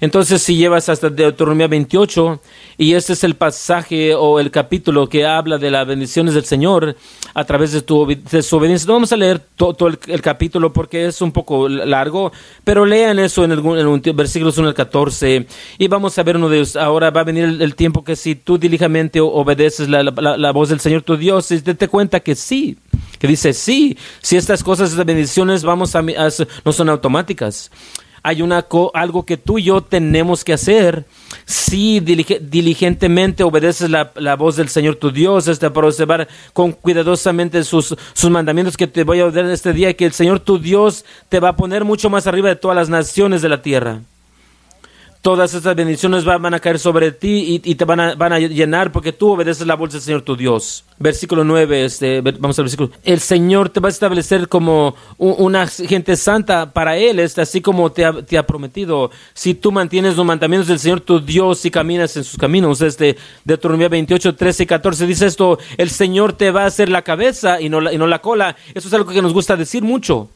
[0.00, 2.40] Entonces, si llevas hasta Deuteronomía 28,
[2.78, 6.96] y este es el pasaje o el capítulo que habla de las bendiciones del Señor
[7.34, 8.06] a través de, tu,
[8.42, 8.86] su obediencia.
[8.86, 12.32] No vamos a leer todo el, capítulo porque es un poco largo,
[12.64, 15.46] pero lean eso en, el, en versículos 1 al 14
[15.78, 16.76] y vamos a ver uno de ellos.
[16.76, 20.80] Ahora va a venir el, tiempo que si tú diligentemente obedeces la, la, voz del
[20.80, 22.76] Señor tu Dios, y te, te cuenta que sí,
[23.18, 27.70] que dice sí, si estas cosas, estas bendiciones vamos a, no son automáticas
[28.24, 31.04] hay una algo que tú y yo tenemos que hacer.
[31.44, 37.94] Si diligentemente obedeces la, voz del Señor tu Dios, este, para observar con cuidadosamente sus,
[38.14, 41.38] sus mandamientos que te voy a dar este día, que el Señor tu Dios te
[41.38, 44.00] va a poner mucho más arriba de todas las naciones de la tierra
[45.24, 48.92] todas estas bendiciones van, a caer sobre ti y, te van a, van a, llenar
[48.92, 50.84] porque tú obedeces la voz del Señor tu Dios.
[50.98, 52.90] Versículo 9, este, vamos al versículo.
[53.02, 57.90] El Señor te va a establecer como una gente santa para Él, este, así como
[57.90, 59.10] te ha, te ha, prometido.
[59.32, 63.16] Si tú mantienes los mandamientos del Señor tu Dios y caminas en sus caminos, este,
[63.44, 67.62] Deuteronomía 28, 13 y 14 dice esto, el Señor te va a hacer la cabeza
[67.62, 68.56] y no la, y no la cola.
[68.74, 70.28] Eso es algo que nos gusta decir mucho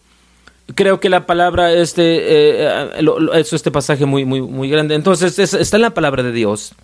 [0.74, 2.90] creo que la palabra este eh,
[3.35, 4.94] es este pasaje muy muy muy grande.
[4.94, 6.74] Entonces está en la palabra de Dios.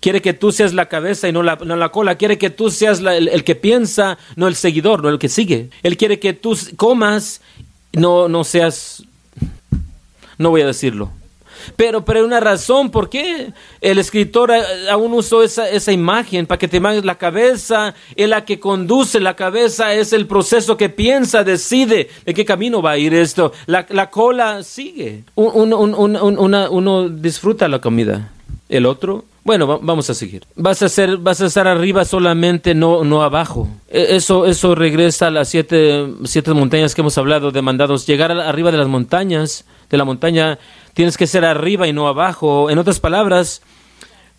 [0.00, 2.14] Quiere que tú seas la cabeza y no la, no la cola.
[2.14, 5.70] Quiere que tú seas el, que piensa no el seguidor no el que sigue.
[5.82, 7.42] Él quiere que tú comas
[7.92, 9.04] no no seas
[10.38, 11.10] no voy a decirlo
[11.76, 14.52] pero, pero hay una razón por qué el escritor
[14.90, 19.20] aún usó esa, esa imagen, para que te imagues la cabeza, es la que conduce
[19.20, 23.52] la cabeza, es el proceso que piensa, decide de qué camino va a ir esto.
[23.66, 25.24] La, la cola sigue.
[25.34, 28.30] uno disfruta la comida,
[28.68, 30.44] el otro bueno, vamos a seguir.
[30.54, 33.68] Vas a ser, vas a estar arriba solamente, no, no abajo.
[33.88, 38.06] E, eso, eso regresa a las siete, siete montañas que hemos hablado de mandados.
[38.06, 40.58] Llegar arriba de las montañas, de la montaña,
[40.94, 42.70] tienes que ser arriba y no abajo.
[42.70, 43.60] En otras palabras,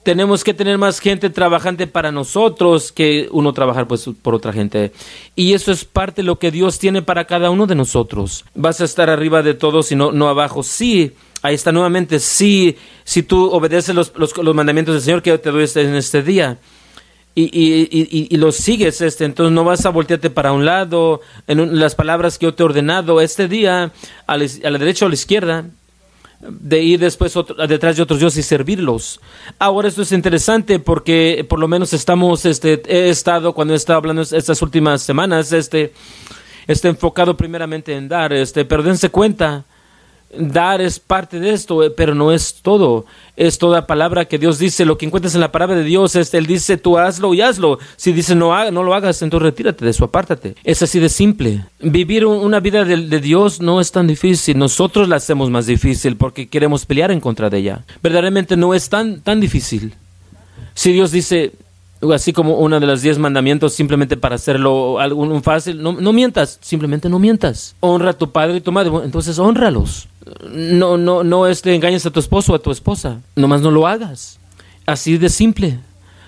[0.03, 4.91] tenemos que tener más gente trabajante para nosotros que uno trabajar pues por otra gente.
[5.35, 8.45] Y eso es parte de lo que Dios tiene para cada uno de nosotros.
[8.55, 10.63] Vas a estar arriba de todos y no, no abajo.
[10.63, 15.39] Sí ahí está nuevamente, si, si tú obedeces los, los, mandamientos del Señor que yo
[15.39, 16.59] te doy en este día
[17.33, 21.21] y, y, y, y, los sigues, este, entonces no vas a voltearte para un lado
[21.47, 23.91] en las palabras que yo te he ordenado este día,
[24.27, 25.65] a la, a derecha o a la izquierda,
[26.41, 27.33] de ir después
[27.67, 29.21] detrás de otros dioses y servirlos.
[29.59, 33.97] Ahora esto es interesante porque por lo menos estamos, este, he estado cuando he estado
[33.97, 35.93] hablando estas últimas semanas, este,
[36.67, 39.65] este enfocado primeramente en dar, este, pero dense cuenta
[40.37, 43.05] Dar es parte de esto, eh, pero no es todo.
[43.35, 44.85] Es toda palabra que Dios dice.
[44.85, 47.79] Lo que encuentras en la palabra de Dios es, Él dice, tú hazlo y hazlo.
[47.97, 50.55] Si dice no, no lo hagas, entonces retírate de eso, apártate.
[50.63, 51.65] Es así de simple.
[51.79, 54.57] Vivir una vida de, de Dios no es tan difícil.
[54.57, 57.85] Nosotros la hacemos más difícil porque queremos pelear en contra de ella.
[58.01, 59.95] Verdaderamente no es tan, tan difícil.
[60.73, 61.51] Si Dios dice,
[62.13, 65.81] así como uno de los diez mandamientos simplemente para hacerlo algo fácil.
[65.81, 67.75] No, no, mientas, simplemente no mientas.
[67.79, 70.07] Honra a tu padre y tu madre, entonces honralos.
[70.51, 73.87] No, no, no este, engañes a tu esposo o a tu esposa, nomás no lo
[73.87, 74.39] hagas.
[74.85, 75.79] Así de simple.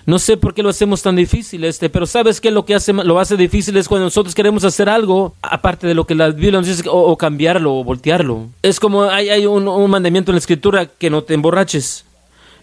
[0.06, 2.92] No sé por qué lo hacemos tan difícil, este, pero sabes que lo que hace,
[2.92, 6.52] lo hace difícil es cuando nosotros queremos hacer algo, aparte de lo que la Biblia
[6.52, 8.48] nos dice, o, cambiarlo, o voltearlo.
[8.62, 12.04] Es como hay, hay un, un mandamiento en la escritura que no te emborraches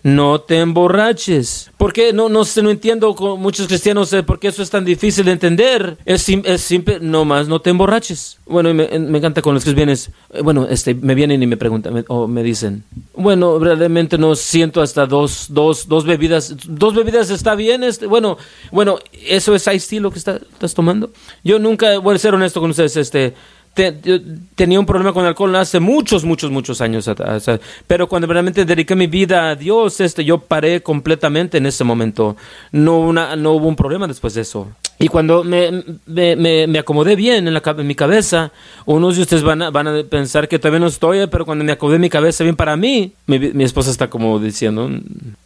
[0.04, 1.72] no te emborraches.
[1.78, 2.14] ¿Por qué?
[2.14, 5.32] No, no, no entiendo con muchos cristianos eh, por qué eso es tan difícil de
[5.32, 5.98] entender.
[6.06, 8.40] Es, es simple, no más, no te emborraches.
[8.46, 11.58] Bueno, me, me, encanta con los que vienes, eh, bueno, este, me vienen y me
[11.58, 12.84] preguntan o me dicen,
[13.14, 18.38] bueno, realmente no siento hasta dos, dos, dos bebidas, dos bebidas está bien, este, bueno,
[18.72, 21.12] bueno, eso es iced tea lo que está, estás tomando.
[21.44, 23.34] Yo nunca, voy a ser honesto con ustedes, este,
[23.74, 27.10] tenía un problema con el alcohol hace muchos, muchos, muchos años.
[27.88, 32.36] Pero cuando realmente dediqué mi vida a Dios, este, yo paré completamente en ese momento.
[32.72, 34.68] No, una, no hubo un problema después de eso.
[35.00, 38.52] Y cuando me, me, me, acomodé bien en, la, en, mi cabeza,
[38.86, 41.72] unos de ustedes van a, van a pensar que todavía no estoy, pero cuando me
[41.72, 44.92] acomodé mi cabeza bien para mí, mi, mi, esposa está como diciendo,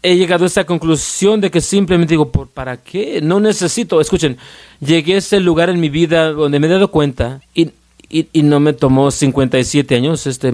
[0.04, 3.22] he llegado a esta conclusión de que simplemente digo, ¿por, ¿para qué?
[3.22, 4.38] No necesito, escuchen,
[4.82, 7.72] llegué a ese lugar en mi vida donde me he dado cuenta y
[8.10, 10.52] y, no me tomó 57 años, este,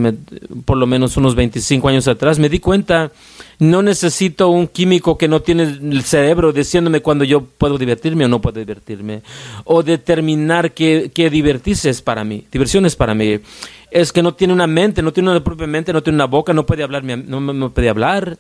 [0.66, 3.12] por lo menos unos 25 años atrás, me di cuenta,
[3.60, 8.28] no necesito un químico que no tiene el cerebro diciéndome cuando yo puedo divertirme o
[8.28, 9.22] no puedo divertirme,
[9.66, 13.40] o determinar qué, qué divertirse es para mí, diversión es para mí.
[13.92, 16.54] Es que no tiene una mente, no tiene una propia mente, no tiene una boca,
[16.54, 18.38] no puede hablar, no, no puede hablar.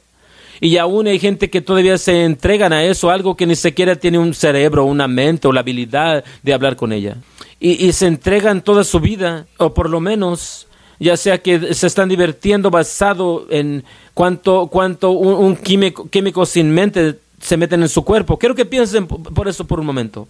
[0.61, 4.19] Y aún hay gente que todavía se entregan a eso, algo que ni siquiera tiene
[4.19, 7.17] un cerebro, una mente o la habilidad de hablar con ella
[7.63, 10.65] y, se entregan toda su vida, o por lo menos,
[10.99, 13.83] ya sea que se están divirtiendo basado en
[14.15, 18.39] cuánto, cuánto un, químico, químico sin mente se meten en su cuerpo.
[18.39, 20.27] Quiero que piensen por eso por un momento.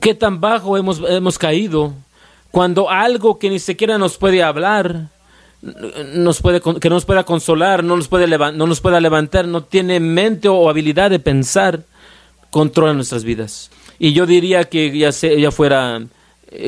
[0.00, 1.92] ¿Qué tan bajo hemos, hemos caído
[2.50, 5.10] cuando algo que ni siquiera nos puede hablar,
[6.12, 10.00] nos puede, que nos pueda consolar, no nos, puede no nos pueda levantar, no tiene
[10.00, 11.84] mente o habilidad de pensar,
[12.50, 13.70] controla nuestras vidas?
[14.00, 16.00] Y yo diría que ya, sea, ya fuera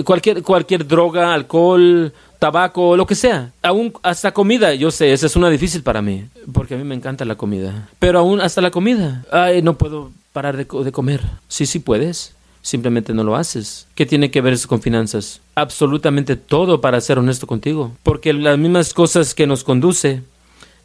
[0.05, 3.53] cualquier, cualquier droga, alcohol, tabaco, lo que sea.
[3.63, 6.95] Aún hasta comida, yo sé, esa es una difícil para mí, porque a mí me
[6.95, 7.89] encanta la comida.
[7.99, 11.21] Pero aún hasta la comida, ay, no puedo parar de, de comer.
[11.49, 13.87] Sí, sí puedes, simplemente no lo haces.
[13.95, 15.41] ¿Qué tiene que ver eso con finanzas?
[15.55, 20.23] Absolutamente todo para ser honesto contigo, porque las mismas cosas que nos conduce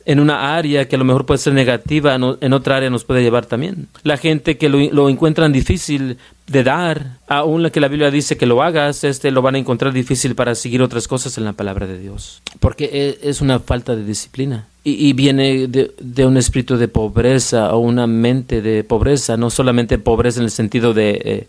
[0.06, 3.22] en una área que a lo mejor puede ser negativa, en otra área nos puede
[3.22, 3.88] llevar también.
[4.04, 8.38] La gente que lo, lo, encuentran difícil de dar, aún la que la Biblia dice
[8.38, 11.54] que lo hagas, este lo van a encontrar difícil para seguir otras cosas en la
[11.54, 12.42] palabra de Dios.
[12.60, 14.68] Porque e, es una falta de disciplina.
[14.86, 20.40] Y, viene de, un espíritu de pobreza o una mente de pobreza, no solamente pobreza
[20.40, 21.22] en el sentido de...
[21.24, 21.48] Eh,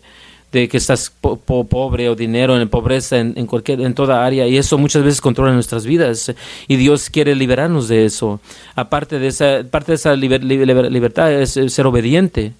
[0.51, 4.77] de que estás pobre o dinero, en pobreza en, cualquier, en toda área, y eso
[4.77, 6.33] muchas veces controla nuestras vidas,
[6.67, 8.39] y Dios quiere liberarnos de eso.
[8.75, 12.53] Aparte de esa, parte de esa libertad es ser obediente.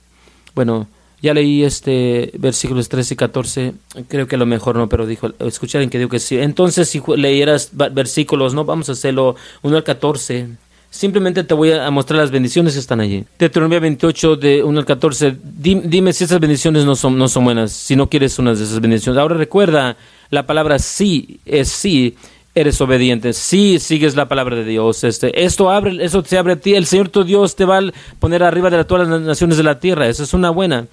[0.54, 0.88] Bueno,
[1.22, 3.74] ya leí este versículos 13 y 14,
[4.08, 6.38] creo que lo mejor no, pero dijo, escucharon que digo que sí.
[6.38, 10.50] Entonces, si leyeras versículos, no, vamos a hacerlo 1 al 14.
[10.96, 13.26] Simplemente te voy a mostrar las bendiciones que están allí.
[13.38, 15.36] Deuteronomio 28, de 1 al 14.
[15.44, 18.80] Dime, si esas bendiciones no son, no son buenas, si no quieres una de esas
[18.80, 19.20] bendiciones.
[19.20, 19.98] Ahora recuerda,
[20.30, 22.16] la palabra sí es sí,
[22.56, 25.04] eres obediente, sí sigues la palabra de Dios.
[25.04, 26.76] Este, esto abre, eso te abre a ti.
[26.76, 27.82] El Señor tu Dios te va a
[28.20, 30.08] poner arriba de todas las naciones de la tierra.
[30.08, 30.88] Esa es una buena.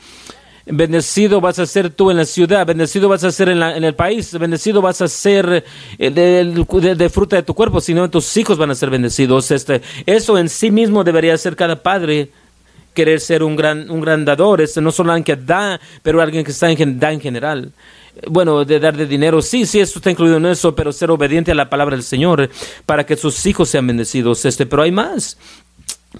[0.66, 3.94] Bendecido vas a ser tú en la ciudad, bendecido vas a ser en, en el
[3.94, 5.64] país, bendecido vas a ser
[5.98, 9.50] eh, de, fruta de tu cuerpo, sino tus hijos van a ser bendecidos.
[9.50, 12.30] Este, eso en sí mismo debería ser cada padre
[12.94, 16.44] querer ser un gran, un gran dador, este, no solo alguien que da, pero alguien
[16.44, 17.72] que está en, da en general.
[18.28, 21.50] Bueno, de dar de dinero, sí, sí, eso está incluido en eso, pero ser obediente
[21.50, 22.50] a la palabra del Señor
[22.84, 24.44] para que sus hijos sean bendecidos.
[24.44, 25.38] Este, pero hay más.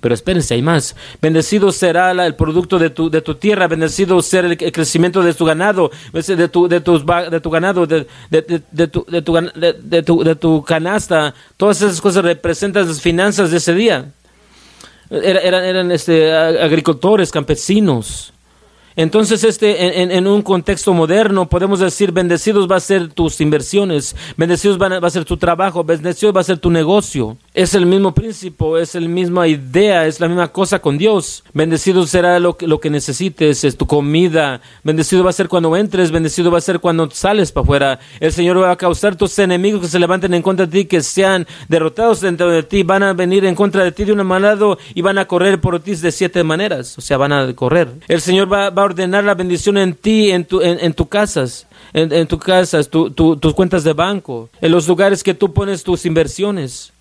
[0.01, 0.97] Pero espérense, hay más.
[1.21, 5.45] Bendecido será el producto de tu, de tu tierra, bendecido será el, crecimiento de tu
[5.45, 8.07] ganado, de tu, de tu ganado, de,
[8.87, 9.05] tu,
[9.85, 11.35] de, tu, tu canasta.
[11.57, 14.07] Todas esas cosas representan las finanzas de ese día.
[15.11, 18.33] Eran, eran este, agricultores, campesinos.
[18.97, 24.79] Entonces, este, en, un contexto moderno, podemos decir, bendecidos va a ser tus inversiones, bendecidos
[24.79, 27.37] va a ser tu trabajo, bendecidos va a ser tu negocio.
[27.55, 31.45] Es el mismo principio, es la misma idea, es la misma cosa con Dios.
[31.55, 34.61] Bendecido será lo que, lo que necesites, es tu comida.
[34.85, 38.01] Bendecido va a ser cuando entres, bendecido va a ser cuando sales para afuera.
[38.21, 41.03] El Señor va a causar tus enemigos que se levanten en contra de ti, que
[41.03, 44.43] sean derrotados dentro de ti, van a venir en contra de ti de una manera
[44.95, 46.99] y van a correr por ti de siete maneras.
[46.99, 47.89] O sea, van a correr.
[48.09, 52.27] El Señor va, va ordenar la bendición en ti, en tu, en, tu casas, en,
[52.27, 56.93] tu casas, tus cuentas de banco, en los lugares que tú pones tus inversiones.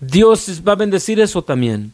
[0.00, 1.92] Dios va a bendecir eso también.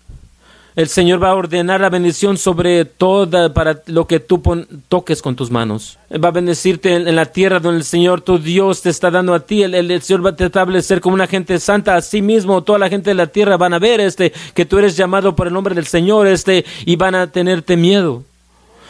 [0.79, 4.41] El Señor va a ordenar la bendición sobre toda para lo que tú
[4.89, 5.99] toques con tus manos.
[6.13, 9.41] Va a bendecirte en, la tierra donde el Señor tu Dios te está dando a
[9.41, 9.65] ti.
[9.65, 11.97] El, Señor va a establecer como una gente santa.
[11.97, 14.79] a sí mismo toda la gente de la tierra van a ver este que tú
[14.79, 18.23] eres llamado por el nombre del Señor este y van a tenerte miedo.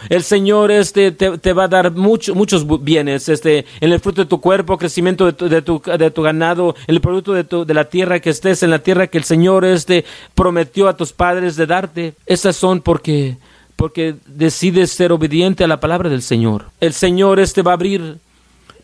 [0.09, 4.41] El Señor este, te, va a dar muchos bienes, este, en el fruto de tu
[4.41, 8.21] cuerpo, crecimiento de tu, de tu, ganado, en el producto de, tu, de la tierra
[8.21, 12.15] que estés, en la tierra que el Señor este, prometió a tus padres de darte.
[12.27, 13.37] Esas son porque,
[13.77, 16.67] porque decides ser obediente a la palabra del Señor.
[16.81, 18.19] El Señor este va a abrir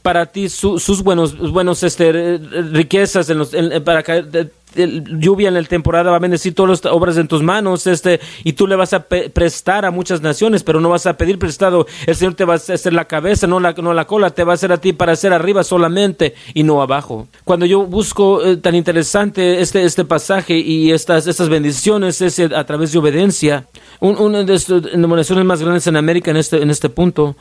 [0.02, 2.38] para ti sus buenos, buenos este,
[2.72, 3.52] riquezas en los,
[3.84, 7.86] para caer, lluvia en la temporada va a bendecir todas las obras en tus manos,
[7.86, 11.38] este, y tú le vas a prestar a muchas naciones, pero no vas a pedir
[11.38, 11.86] prestado.
[12.06, 14.52] El Señor te va a hacer la cabeza, no la, no la cola, te va
[14.52, 17.28] a hacer a ti para hacer arriba solamente y no abajo.
[17.44, 22.64] Cuando yo busco eh, tan interesante este, este pasaje y estas, estas bendiciones es a
[22.64, 23.66] través de obediencia,
[24.00, 27.36] una de las denominaciones más grandes en América en este, en este punto,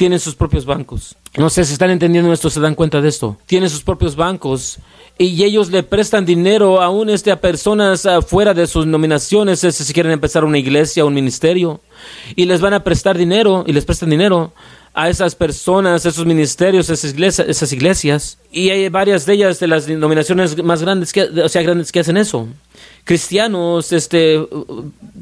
[0.00, 1.14] tienen sus propios bancos.
[1.36, 3.36] No sé si están entendiendo esto, se dan cuenta de esto.
[3.44, 4.78] Tienen sus propios bancos
[5.18, 9.92] y ellos le prestan dinero aún este, a personas fuera de sus nominaciones, este, si
[9.92, 11.82] quieren empezar una iglesia, un ministerio,
[12.34, 14.54] y les van a prestar dinero y les prestan dinero
[14.94, 18.38] a esas personas, esos ministerios, esas iglesias, esas iglesias.
[18.50, 22.00] Y hay varias de ellas de las denominaciones más grandes que, o sea, grandes que
[22.00, 22.48] hacen eso
[23.04, 24.40] cristianos, este,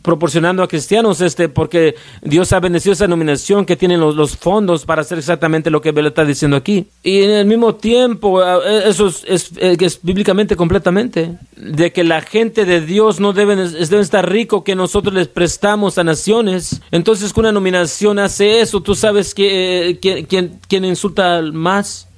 [0.02, 5.02] proporcionando a cristianos, este, porque Dios ha bendecido esa nominación que tienen los, fondos para
[5.02, 6.86] hacer exactamente lo que Bel está diciendo aquí.
[7.02, 12.64] Y en el mismo tiempo, e, eso es, es, bíblicamente completamente, de que la gente
[12.64, 16.80] de Dios no deben, deben estar rico que nosotros les prestamos a naciones.
[16.90, 20.26] Entonces, que una nominación hace eso, tú sabes que, eh,
[20.68, 22.08] quién insulta más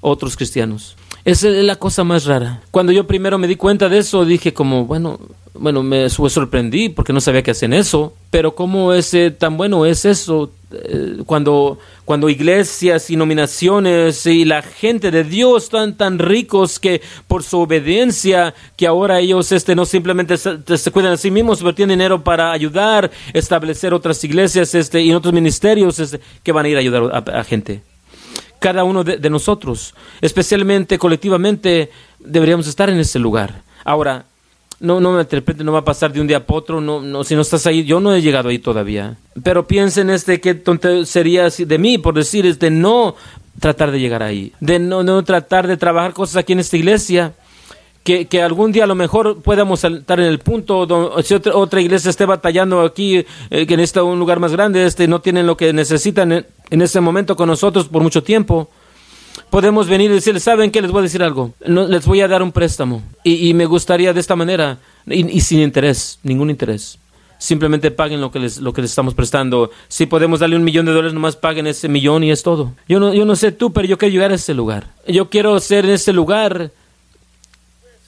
[0.00, 0.97] otros cristianos.
[1.28, 2.62] Es la cosa más rara.
[2.70, 5.20] Cuando yo primero me di cuenta de eso, dije como, bueno,
[5.52, 10.06] bueno, me sorprendí porque no sabía que hacen eso, pero cómo es tan bueno es
[10.06, 16.78] eso eh, cuando cuando iglesias y nominaciones y la gente de Dios están tan ricos
[16.78, 21.58] que por su obediencia que ahora ellos este no simplemente se, cuidan a sí mismos,
[21.58, 26.64] pero tienen dinero para ayudar, establecer otras iglesias este y otros ministerios este, que van
[26.64, 27.82] a ir a ayudar a gente
[28.58, 33.62] cada uno de, nosotros, especialmente colectivamente, deberíamos estar en ese lugar.
[33.84, 34.24] Ahora,
[34.80, 37.24] no, no me interprete, no va a pasar de un día para otro, no, no,
[37.24, 39.16] si no estás ahí, yo no he llegado ahí todavía.
[39.42, 43.16] Pero piensen este, qué tonto sería de mí por decir, es de no
[43.60, 47.34] tratar de llegar ahí, de no, no tratar de trabajar cosas aquí en esta iglesia
[48.04, 52.08] que, algún día a lo mejor podamos estar en el punto donde si otra, iglesia
[52.08, 55.72] esté batallando aquí, eh, que necesita un lugar más grande, este, no tienen lo que
[55.72, 58.70] necesitan en, en ese momento con nosotros por mucho tiempo
[59.50, 60.82] podemos venir y decirles, ¿saben qué?
[60.82, 61.52] Les voy a decir algo.
[61.66, 63.02] No, les voy a dar un préstamo.
[63.24, 66.98] Y, me gustaría de esta manera, y, sin interés, ningún interés.
[67.38, 69.70] Simplemente paguen lo que, les, lo que les estamos prestando.
[69.86, 72.72] Si podemos darle un millón de dólares, nomás paguen ese millón y es todo.
[72.88, 74.88] Yo no, yo no sé tú, pero yo quiero llegar a ese lugar.
[75.06, 76.72] Yo quiero ser en ese lugar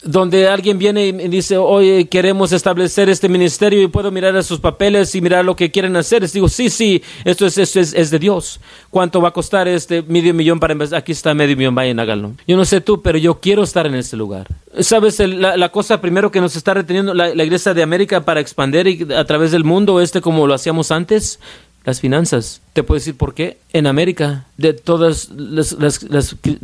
[0.03, 4.59] donde alguien viene y dice, oye, queremos establecer este ministerio y puedo mirar a sus
[4.59, 6.23] papeles y mirar lo que quieren hacer.
[6.23, 8.59] Les digo, sí, sí, esto es, esto es, de Dios.
[8.89, 10.97] ¿Cuánto va a costar este medio millón para empezar?
[10.97, 12.31] Aquí está medio millón, vayan, háganlo.
[12.47, 14.47] Yo no sé tú, pero yo quiero estar en este lugar.
[14.79, 15.19] ¿Sabes?
[15.19, 19.25] la, cosa primero que nos está reteniendo la, la Iglesia de América para expandir a
[19.25, 21.39] través del mundo, este como lo hacíamos antes,
[21.83, 22.61] las finanzas.
[22.73, 23.57] Te puedo decir por qué.
[23.73, 25.75] En América, de todas las,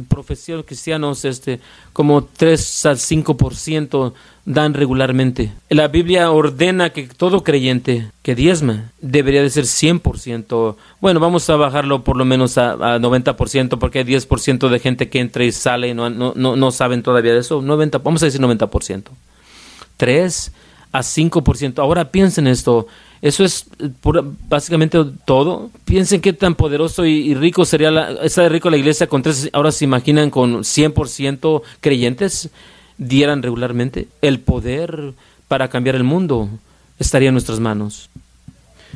[0.07, 1.59] profesiones cristianos, este,
[1.93, 4.13] como 3 al 5%
[4.45, 5.51] dan regularmente.
[5.69, 10.75] La Biblia ordena que todo creyente que diezma debería de ser 100%.
[11.01, 15.09] Bueno, vamos a bajarlo por lo menos a, a 90% porque hay 10% de gente
[15.09, 17.61] que entra y sale y no, no, no, no saben todavía de eso.
[17.61, 19.03] 90, vamos a decir 90%.
[19.97, 20.51] 3
[20.91, 21.79] a 5%.
[21.79, 22.87] Ahora piensen esto.
[23.21, 23.89] Eso es eh,
[24.47, 25.69] básicamente todo.
[25.85, 29.85] Piensen qué tan poderoso y, rico sería la, rico la iglesia con tres, ahora se
[29.85, 32.49] imaginan con 100% creyentes
[32.97, 34.07] dieran regularmente.
[34.21, 35.13] El poder
[35.47, 36.49] para cambiar el mundo
[36.99, 38.09] estaría en nuestras manos.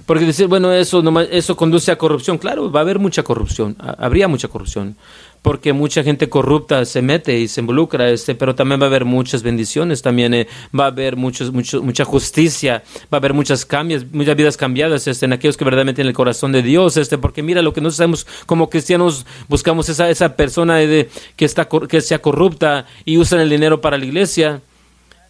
[0.05, 2.37] Porque decir, bueno, eso, eso conduce a corrupción.
[2.37, 4.95] Claro, va a haber mucha corrupción, habría mucha corrupción
[5.41, 9.05] porque mucha gente corrupta se mete y se involucra, este, pero también va a haber
[9.05, 14.05] muchas bendiciones, también eh, va a haber muchos, mucha justicia, va a haber muchas cambios,
[14.11, 17.41] muchas vidas cambiadas este, en aquellos que verdaderamente tienen el corazón de Dios, este, porque
[17.41, 22.01] mira lo que nosotros hacemos como cristianos, buscamos esa, esa persona de, que, está, que
[22.01, 24.61] sea corrupta y usan el dinero para la iglesia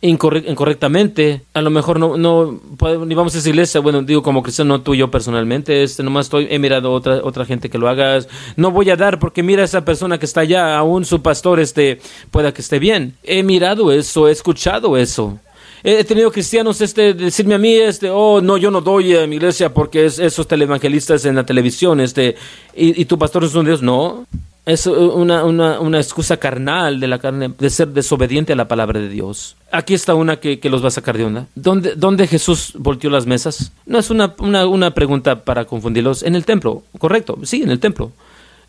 [0.02, 2.60] incorrectamente, a lo mejor no, no
[3.06, 6.26] ni vamos a esa iglesia, bueno, digo como cristiano, no tú yo personalmente, este, nomás
[6.26, 8.20] estoy, he mirado otra, otra gente que lo haga,
[8.56, 12.00] no voy a dar porque mira esa persona que está allá, aún su pastor este,
[12.32, 13.16] pueda que esté bien.
[13.24, 15.38] He mirado eso, he escuchado eso.
[15.84, 19.36] He tenido cristianos este, decirme a mí, este, oh, no, yo no doy a mi
[19.36, 22.36] iglesia porque es esos televangelistas en la televisión, este,
[22.76, 23.82] y, y tu pastor es un Dios.
[23.82, 24.26] No,
[24.66, 29.00] es una, una, una, excusa carnal de la carne de ser desobediente a la palabra
[29.00, 29.56] de Dios.
[29.72, 31.48] Aquí está una que, que los va a sacar de onda.
[31.56, 33.72] ¿Dónde, ¿Dónde, Jesús volteó las mesas?
[33.88, 36.22] No es una, una, una pregunta para confundirlos.
[36.22, 38.12] En el templo, correcto, sí, en el templo.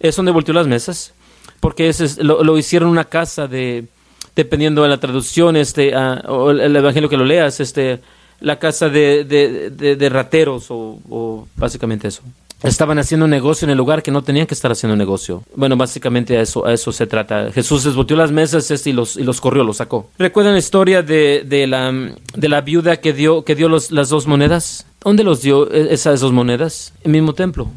[0.00, 1.12] Es donde volteó las mesas,
[1.60, 3.84] porque es, lo, lo, hicieron una casa de,
[4.34, 8.00] dependiendo de la traducción, este, o el, evangelio que lo leas, este,
[8.40, 12.22] la casa de, de, de, rateros o básicamente eso
[12.62, 15.42] estaban haciendo negocio en el lugar que no tenían que estar haciendo negocio.
[15.54, 17.50] Bueno, básicamente a eso, a eso se trata.
[17.52, 20.08] Jesús desboteó las mesas este, y, los, y los corrió, los sacó.
[20.18, 21.92] ¿Recuerdan la historia de, de, la,
[22.34, 24.86] de la viuda que dio, que dio las dos monedas?
[25.02, 26.92] ¿Dónde los dio e, esas dos monedas?
[27.02, 27.68] En el mismo templo.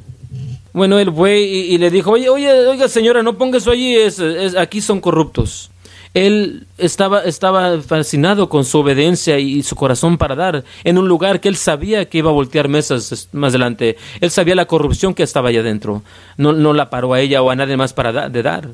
[0.74, 4.20] Bueno, él fue y, le dijo, oye, oye, oiga señora, no ponga eso allí, es,
[4.58, 5.72] aquí son corruptos.
[6.16, 11.42] Él estaba, estaba fascinado con su obediencia y su corazón para dar en un lugar
[11.42, 13.98] que él sabía que iba a voltear mesas más adelante.
[14.22, 16.04] Él sabía la corrupción que estaba allá adentro.
[16.38, 18.70] No, no la paró a ella o a nadie más para de dar.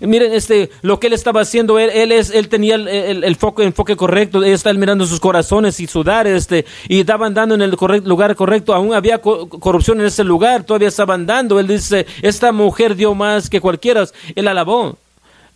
[0.00, 3.62] Miren, este, lo que él estaba haciendo, él, él, es, él tenía el, el, foco,
[3.62, 7.76] enfoque correcto, él estaba mirando sus corazones y sudar, este, y estaban dando en el
[8.04, 12.94] lugar correcto, aún había corrupción en ese lugar, todavía estaban dando, él dice, esta mujer
[12.94, 14.04] dio más que cualquiera,
[14.36, 14.96] él alabó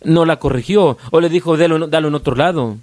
[0.03, 2.77] no la corrigió o le dijo, dalo, dalo en otro lado.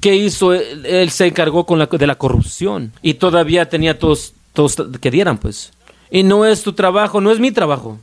[0.00, 0.52] ¿Qué hizo?
[0.52, 5.38] Él, se encargó con la, de la corrupción y todavía tenía todos, todos que dieran,
[5.38, 5.72] pues.
[6.10, 7.98] Y no es tu trabajo, no es mi trabajo.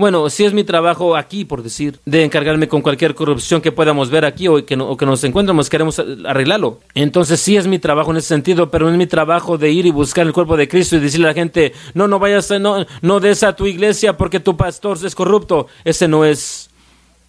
[0.00, 4.08] Bueno, sí es mi trabajo aquí, por decir, de encargarme con cualquier corrupción que podamos
[4.08, 6.80] ver aquí o que, o que nos encontremos, queremos arreglarlo.
[6.94, 9.84] Entonces sí es mi trabajo en ese sentido, pero no es mi trabajo de ir
[9.84, 12.86] y buscar el cuerpo de Cristo y decirle a la gente, no, no vayas, no,
[13.02, 15.66] no des a tu iglesia porque tu pastor es corrupto.
[15.84, 16.69] Ese no es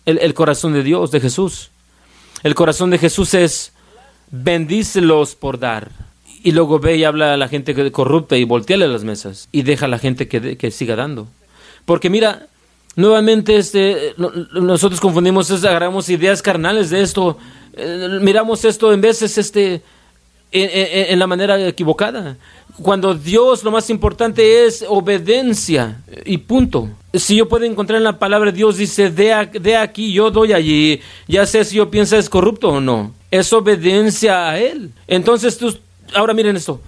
[0.05, 1.69] el, corazón de Dios, de Jesús.
[2.43, 3.73] El corazón de Jesús es
[4.31, 5.91] bendícelos por dar.
[6.43, 9.47] Y luego ve y habla a la gente corrupta y volteale las mesas.
[9.51, 11.27] Y deja a la gente que, que siga dando.
[11.85, 12.47] Porque mira,
[12.95, 14.15] nuevamente este,
[14.53, 17.37] nosotros confundimos, agarramos ideas carnales de esto.
[17.73, 19.81] Eh, miramos esto en veces este,
[20.51, 22.37] en, la manera equivocada.
[22.81, 26.89] Cuando Dios lo más importante es obediencia y punto.
[27.13, 31.01] Si yo puedo encontrar en la palabra Dios dice, de, de aquí, yo doy allí,
[31.27, 33.13] ya sé si yo pienso es corrupto o no.
[33.29, 34.91] Es obediencia a Él.
[35.07, 35.77] Entonces tú,
[36.13, 36.81] ahora miren esto.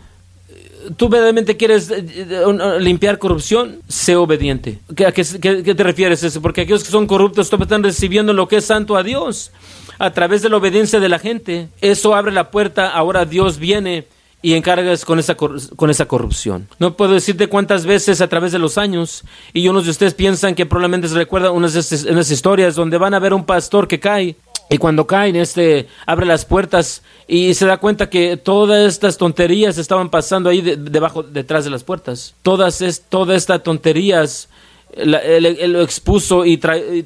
[0.97, 3.79] ¿Tú verdaderamente quieres eh, eh, limpiar corrupción?
[3.87, 4.79] Sé obediente.
[5.07, 6.41] ¿A qué, qué, te refieres eso?
[6.41, 9.51] Porque aquellos que son corruptos están recibiendo lo que es santo a Dios
[9.99, 11.69] a través de la obediencia de la gente.
[11.81, 14.07] Eso abre la puerta, ahora Dios viene
[14.41, 16.67] y encargas con esa, con esa corrupción.
[16.77, 19.23] No puedo decirte cuántas veces a través de los años,
[19.53, 23.19] y unos de ustedes piensan que probablemente se recuerda unas esas historias donde van a
[23.19, 24.35] ver un pastor que cae,
[24.69, 29.77] y cuando cae, este abre las puertas y se da cuenta que todas estas tonterías
[29.77, 32.33] estaban pasando ahí debajo, detrás de las puertas.
[32.41, 34.49] Todas, es, todas estas tonterías
[34.95, 36.57] él, lo expuso y,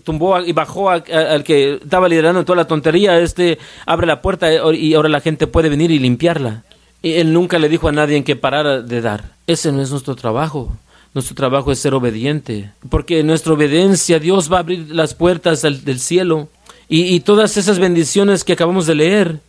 [0.03, 3.19] tumbó y bajó al que estaba liderando toda la tontería.
[3.19, 6.63] Este abre la puerta y ahora la gente puede venir y limpiarla.
[7.01, 9.31] Y él nunca le dijo a nadie en que parara de dar.
[9.45, 10.75] Ese no es nuestro trabajo.
[11.13, 12.71] Nuestro trabajo es ser obediente.
[12.89, 16.49] Porque en nuestra obediencia Dios va a abrir las puertas del, cielo.
[16.89, 19.46] y todas esas bendiciones que acabamos de leer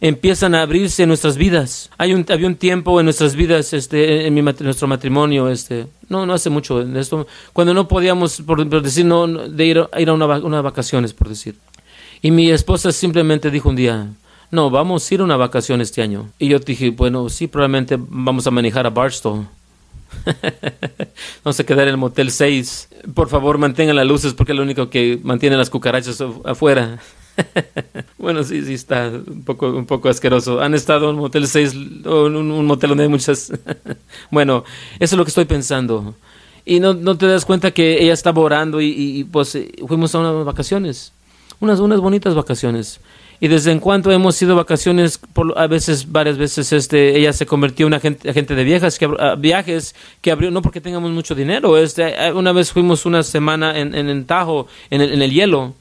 [0.00, 1.90] empiezan a abrirse en nuestras vidas.
[1.98, 6.50] Hay un, había un tiempo en nuestras vidas, este, en, nuestro matrimonio, este, no, hace
[6.50, 6.84] mucho
[7.52, 8.42] cuando no podíamos,
[8.82, 11.56] decir, no, de ir, a, unas vacaciones, por decir.
[12.22, 14.08] Y mi esposa simplemente dijo un día,
[14.50, 16.30] no, vamos a ir a una vacación este año.
[16.38, 19.46] Y yo dije, bueno, sí, probablemente vamos a manejar a Barstow.
[21.44, 22.88] vamos a quedar en el Motel 6.
[23.14, 26.98] Por favor, mantengan las luces porque es lo único que mantiene las cucarachas afuera.
[28.18, 30.60] bueno, sí, sí, está un poco, un poco asqueroso.
[30.60, 31.76] ¿Han estado en un motel 6
[32.06, 33.52] o en un, motel donde hay muchas...
[34.30, 34.64] bueno,
[34.98, 36.14] eso es lo que estoy pensando.
[36.64, 40.18] Y no, no te das cuenta que ella estaba orando y, pues eh, fuimos a
[40.18, 41.12] unas vacaciones,
[41.60, 43.00] unas, unas bonitas vacaciones.
[43.40, 47.46] Y desde en cuanto hemos ido vacaciones, por, a veces, varias veces, este, ella se
[47.46, 49.08] convirtió en una agente, de viajes que,
[49.38, 51.78] viajes que abrió, no porque tengamos mucho dinero.
[51.78, 55.74] Este, una vez fuimos una semana en, en, Tajo, en el, en el hielo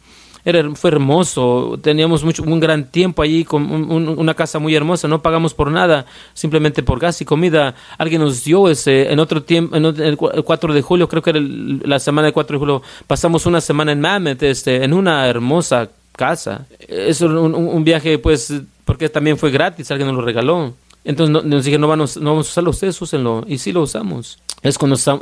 [0.48, 5.22] era, fue hermoso, teníamos mucho, un gran tiempo allí con una casa muy hermosa, no
[5.22, 7.76] pagamos por nada, simplemente por gas y comida.
[7.98, 11.40] Alguien nos dio ese, en otro tiempo, en el 4 de julio, creo que era
[11.42, 15.90] la semana del 4 de julio, pasamos una semana en Mammoth, este, en una hermosa
[16.14, 16.66] casa.
[16.80, 18.54] Es un, un viaje, pues,
[18.86, 20.74] porque también fue gratis, alguien nos lo regaló.
[21.04, 23.46] Entonces nos dije, no vamos, no vamos a usarlo, ustedes úsenlo.
[23.48, 24.40] Y sí lo usamos.
[24.62, 25.22] Es cuando Sam,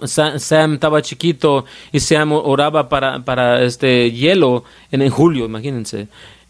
[0.73, 6.07] estaba chiquito y Sam oraba para, para este hielo en, en julio, imagínense.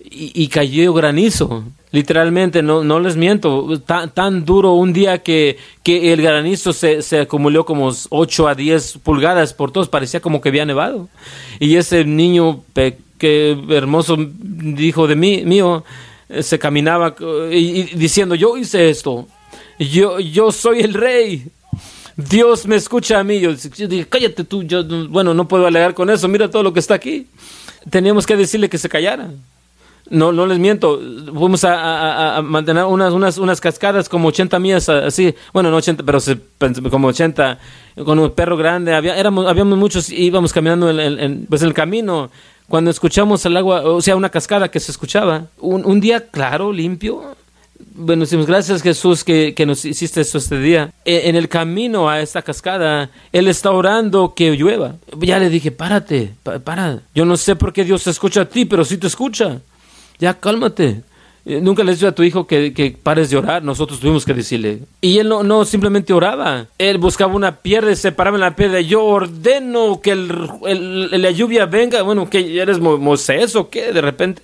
[0.08, 6.14] Y, cayó granizo, literalmente, no, no les miento, tan, tan duro un día que, que
[6.14, 10.50] el granizo se, se, acumuló como 8 a 10 pulgadas por todos, parecía como que
[10.50, 11.10] había nevado.
[11.60, 12.62] Y ese niño
[13.18, 15.84] que hermoso dijo de mí, mío,
[16.42, 17.16] se caminaba
[17.52, 19.28] y, diciendo, yo hice esto,
[19.80, 21.48] yo, yo soy el rey.
[22.16, 23.40] Dios me escucha a mí.
[23.40, 24.64] Yo, dije, cállate tú.
[24.64, 26.28] Yo, bueno, no puedo alegar con eso.
[26.28, 27.28] Mira todo lo que está aquí.
[27.90, 29.32] Teníamos que decirle que se callara.
[30.10, 31.02] No, no les miento.
[31.34, 35.36] Fuimos a, mantener unas, unas, unas cascadas como 80 millas así.
[35.52, 36.20] Bueno, no 80, pero
[36.90, 37.60] como 80
[38.06, 38.94] con un perro grande.
[38.94, 40.88] Había, habíamos muchos, íbamos caminando
[41.50, 42.30] pues en el camino.
[42.68, 45.48] Cuando escuchamos el agua, o sea, una cascada que se escuchaba.
[45.60, 47.36] Un, un día claro, limpio
[47.98, 50.94] bueno, decimos gracias Jesús que, que, nos hiciste esto este día.
[51.04, 54.96] E, en el camino a esta cascada, Él está orando que llueva.
[55.20, 57.02] Ya le dije, párate, para.
[57.14, 59.60] Yo no sé por qué Dios te escucha a ti, pero sí te escucha.
[60.20, 61.04] Ya cálmate.
[61.46, 64.34] Eh, nunca le dicho a tu hijo que, que, pares de orar, nosotros tuvimos que
[64.34, 64.80] decirle.
[65.02, 68.56] Y él no, no simplemente oraba, él buscaba una piedra y se paraba en la
[68.56, 68.82] piedra.
[68.82, 72.02] Yo ordeno que el, la lluvia venga.
[72.02, 74.42] Bueno, que eres Moisés o qué, de repente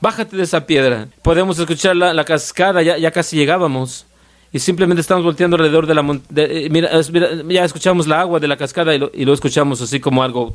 [0.00, 1.08] bájate de esa piedra.
[1.22, 4.06] Podemos escuchar la, cascada, ya, ya casi llegábamos
[4.56, 6.46] y simplemente estamos volteando alrededor de la montaña.
[6.48, 6.90] Eh, mira,
[7.46, 10.50] ya escuchamos la agua de la cascada y lo, y lo escuchamos así como algo,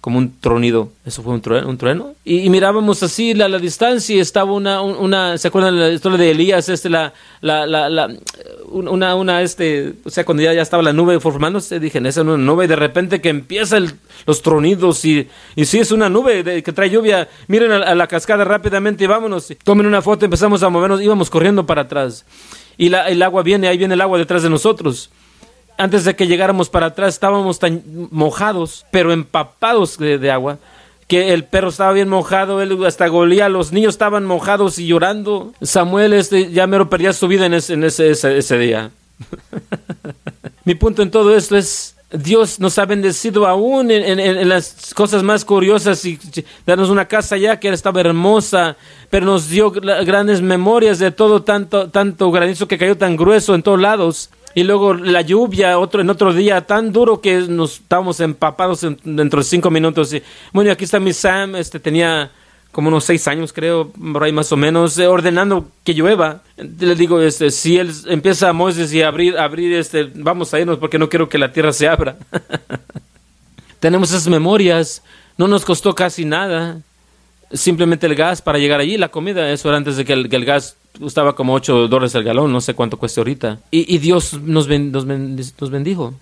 [0.00, 0.90] como un tronido.
[1.04, 1.68] ¿Eso fue un trueno?
[1.68, 2.14] Un trueno?
[2.24, 6.32] Y, mirábamos así a la, distancia y estaba una, una, ¿se acuerdan la historia de
[6.32, 6.68] Elías?
[6.68, 8.08] Este, la, la, la,
[8.70, 12.16] una, una, este, o sea, cuando ya, ya estaba la nube formándose, dije, esa es
[12.26, 13.78] una nube y de repente que empieza
[14.26, 17.28] los tronidos y, y sí, es una nube que trae lluvia.
[17.46, 19.54] Miren a, la cascada rápidamente y vámonos.
[19.62, 22.24] Tomen una foto, empezamos a movernos, íbamos corriendo para atrás
[22.78, 25.10] y el agua viene, ahí viene el agua detrás de nosotros.
[25.78, 30.58] Antes de que llegáramos para atrás estábamos tan mojados, pero empapados de, agua,
[31.06, 35.52] que el perro estaba bien mojado, él hasta golía, los niños estaban mojados y llorando.
[35.60, 38.90] Samuel este, ya mero perdía su vida en ese, en ese, ese día.
[40.64, 45.44] Mi punto en todo esto es Dios nos ha bendecido aún en, las cosas más
[45.44, 46.18] curiosas y
[46.64, 48.76] darnos una casa ya que estaba hermosa,
[49.10, 53.62] pero nos dio grandes memorias de todo tanto, tanto granizo que cayó tan grueso en
[53.62, 54.30] todos lados.
[54.54, 59.40] Y luego la lluvia otro, en otro día tan duro que nos estábamos empapados dentro
[59.40, 60.14] de cinco minutos.
[60.14, 62.30] Y, bueno, aquí está mi Sam, este tenía
[62.76, 66.42] como unos seis años, creo, por ahí más o menos, eh, ordenando que llueva.
[66.58, 70.76] Le digo, este, si él empieza a Moisés y abrir, abrir, este, vamos a irnos
[70.76, 72.18] porque no quiero que la tierra se abra.
[73.80, 75.02] Tenemos esas memorias,
[75.38, 76.82] no nos costó casi nada.
[77.50, 80.76] Simplemente el gas para llegar allí, la comida, eso era antes de que el, gas
[81.00, 83.58] costaba como 8 dólares el galón, no sé cuánto cuesta ahorita.
[83.70, 86.12] Y, Dios nos, bendijo.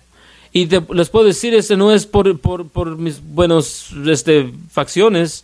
[0.53, 5.43] Y les puedo decir, este no es por, por, mis buenos este, facciones,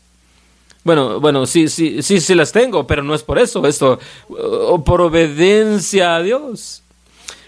[0.83, 3.99] bueno, bueno, sí, sí, sí, sí las tengo, pero no es por eso, esto,
[4.85, 6.81] por obediencia a Dios.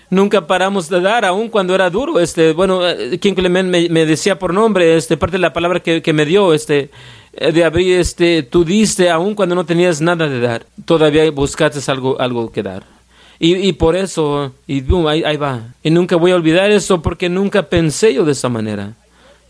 [0.09, 2.19] Nunca paramos de dar, aun cuando era duro.
[2.19, 6.03] Este, bueno, eh, quien me, me decía por nombre, este, parte de la palabra que,
[6.03, 6.91] que me dio, este,
[7.33, 11.79] eh, de abrir, este, tú diste, aun cuando no tenías nada de dar, todavía buscaste
[11.91, 12.83] algo, algo que dar.
[13.39, 15.73] Y, y por eso, y boom, ahí, ahí, va.
[15.81, 18.93] Y nunca voy a olvidar eso porque nunca pensé yo de esa manera.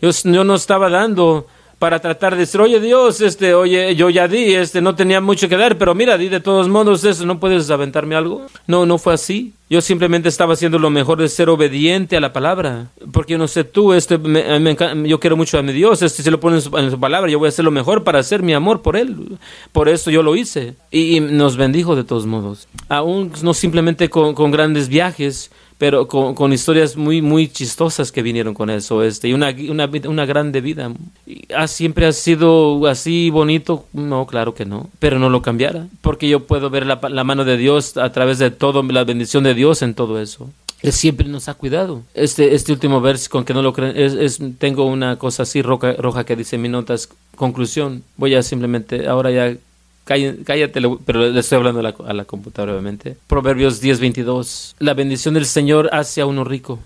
[0.00, 1.46] Yo, yo no estaba dando
[1.78, 5.48] para tratar de decir, oye Dios, este, oye, yo ya di, este, no tenía mucho
[5.48, 8.46] que dar, pero mira, di de todos modos eso, ¿no puedes aventarme algo?
[8.66, 9.52] No, no fue así.
[9.70, 12.90] Yo simplemente estaba haciendo lo mejor de ser obediente a la palabra.
[13.12, 14.18] Porque no sé tú, este,
[15.04, 17.46] yo quiero mucho a mi Dios, este, si lo pones en su, palabra, yo voy
[17.46, 19.38] a hacer lo mejor para hacer mi amor por Él.
[19.72, 20.74] Por eso yo lo hice.
[20.90, 22.68] Y, nos bendijo de todos modos.
[22.88, 28.22] Aún no simplemente con, con grandes viajes, pero con, con, historias muy muy chistosas que
[28.22, 30.92] vinieron con eso este y una una, una grande vida
[31.54, 36.28] ¿Ha, siempre ha sido así bonito no claro que no pero no lo cambiara porque
[36.28, 39.54] yo puedo ver la, la mano de Dios a través de todo la bendición de
[39.54, 40.50] Dios en todo eso
[40.84, 42.02] él siempre nos ha cuidado.
[42.12, 45.62] Este, este último verso, con que no lo creen, es, es, tengo una cosa así
[45.62, 48.02] roja, roja que dice en mi notas, conclusión.
[48.18, 49.56] Voy a simplemente, ahora ya
[50.04, 53.16] cállate, pero le estoy hablando a la, a la computadora, obviamente.
[53.26, 54.74] Proverbios 10:22.
[54.78, 56.78] La bendición del Señor hace a uno rico.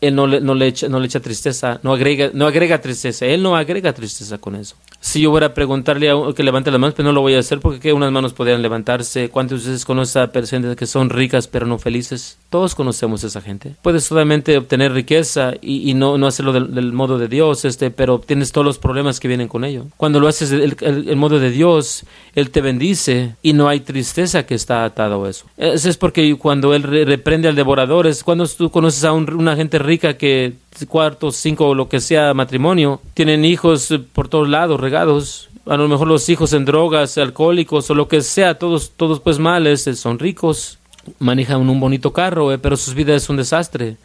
[0.00, 3.26] Él no le, no le, echa, no le echa tristeza, no agrega, no agrega tristeza.
[3.26, 4.76] Él no agrega tristeza con eso.
[5.00, 7.38] Si yo fuera a preguntarle a que levante las manos, pero no lo voy a
[7.38, 9.28] hacer porque unas manos podrían levantarse.
[9.28, 12.38] ¿Cuántos de ustedes conocen a personas que son ricas pero no felices?
[12.48, 13.74] Todos conocemos a esa gente.
[13.82, 18.52] Puedes solamente obtener riqueza y, no, no hacerlo del, modo de Dios, este, pero tienes
[18.52, 19.86] todos los problemas que vienen con ello.
[19.96, 24.46] Cuando lo haces el, el, modo de Dios, Él te bendice y no hay tristeza
[24.46, 25.46] que está atado a eso.
[25.56, 29.78] Eso es porque cuando Él reprende al devorador, es cuando tú conoces a una gente
[29.98, 30.54] que
[30.88, 36.08] cuarto, cinco lo que sea matrimonio, tienen hijos por todos lados regados, a lo mejor
[36.08, 40.18] los hijos en drogas, alcohólicos o lo que sea, todos, todos pues males, eh, son
[40.18, 40.78] ricos,
[41.18, 43.96] manejan un bonito carro, eh, pero sus vidas es un desastre.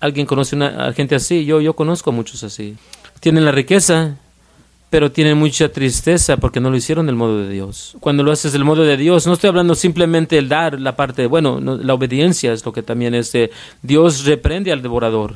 [0.00, 1.44] ¿Alguien conoce a gente así?
[1.44, 2.76] Yo, yo conozco a muchos así.
[3.20, 4.18] Tienen la riqueza,
[4.96, 7.98] pero tienen mucha tristeza porque no lo hicieron del modo de Dios.
[8.00, 11.26] Cuando lo haces del modo de Dios, no estoy hablando simplemente el dar la parte,
[11.26, 13.30] bueno, la obediencia es lo que también es,
[13.82, 15.34] Dios reprende al devorador.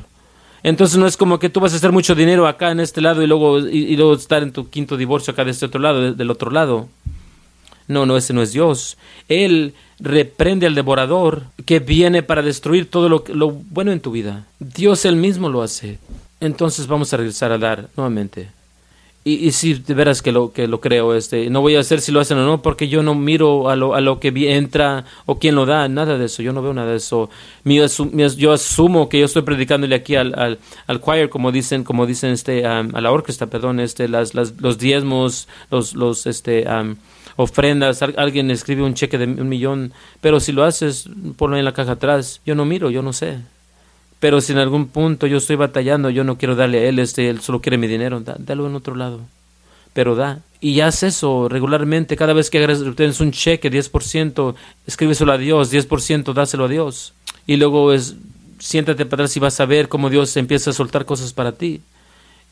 [0.63, 3.21] Entonces no es como que tú vas a hacer mucho dinero acá en este lado
[3.21, 6.31] y luego, y, luego estar en tu quinto divorcio acá de este otro lado, del
[6.31, 6.89] otro lado.
[7.87, 8.97] No, no, ese no es Dios.
[9.29, 14.47] Él reprende al devorador que viene para destruir todo lo, lo bueno en tu vida.
[14.57, 15.99] Dios él mismo lo hace.
[16.39, 18.49] Entonces vamos a regresar a dar nuevamente.
[19.23, 22.01] Y, y si de veras que lo, que lo creo, este, no voy a hacer
[22.01, 25.05] si lo hacen o no, porque yo no miro a lo, a lo que entra
[25.27, 27.29] o quién lo da, nada de eso, yo no veo nada de eso.
[27.63, 27.79] Mi,
[28.37, 30.57] yo asumo que yo estoy predicándole aquí al, al,
[30.87, 34.79] al choir, como dicen, como dicen este, a la orquesta, perdón, este, las, las, los
[34.79, 36.65] diezmos, los, los este,
[37.35, 41.07] ofrendas, alguien escribe un cheque de un millón, pero si lo haces,
[41.37, 43.37] ponlo en la caja atrás, yo no miro, yo no sé.
[44.21, 47.27] Pero si en algún punto yo estoy batallando, yo no quiero darle a él, este,
[47.27, 49.19] él solo quiere mi dinero, da, dalo en otro lado.
[49.93, 50.39] Pero da.
[50.61, 52.15] Y haz eso regularmente.
[52.15, 52.65] Cada vez que
[52.95, 54.55] tienes un cheque, 10%,
[54.85, 57.13] escríbeselo a Dios, 10% dáselo a Dios.
[57.47, 58.15] Y luego es,
[58.59, 61.81] siéntate para atrás y vas a ver cómo Dios empieza a soltar cosas para ti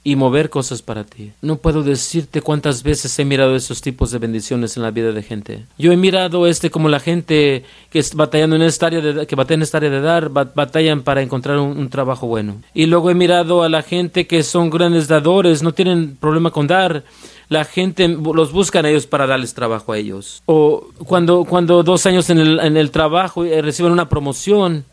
[0.03, 1.33] y mover cosas para ti.
[1.41, 5.23] No puedo decirte cuántas veces he mirado esos tipos de bendiciones en la vida de
[5.23, 5.65] gente.
[5.77, 9.35] Yo he mirado este como la gente que está batallando en esta área de, que
[9.35, 12.61] batalla en esta área de dar, batallan para encontrar un, trabajo bueno.
[12.73, 16.67] Y luego he mirado a la gente que son grandes dadores, no tienen problema con
[16.67, 17.03] dar.
[17.49, 20.43] La gente los buscan a ellos para darles trabajo a ellos.
[20.45, 24.85] O cuando, cuando dos años en el, en el trabajo eh, reciben una promoción,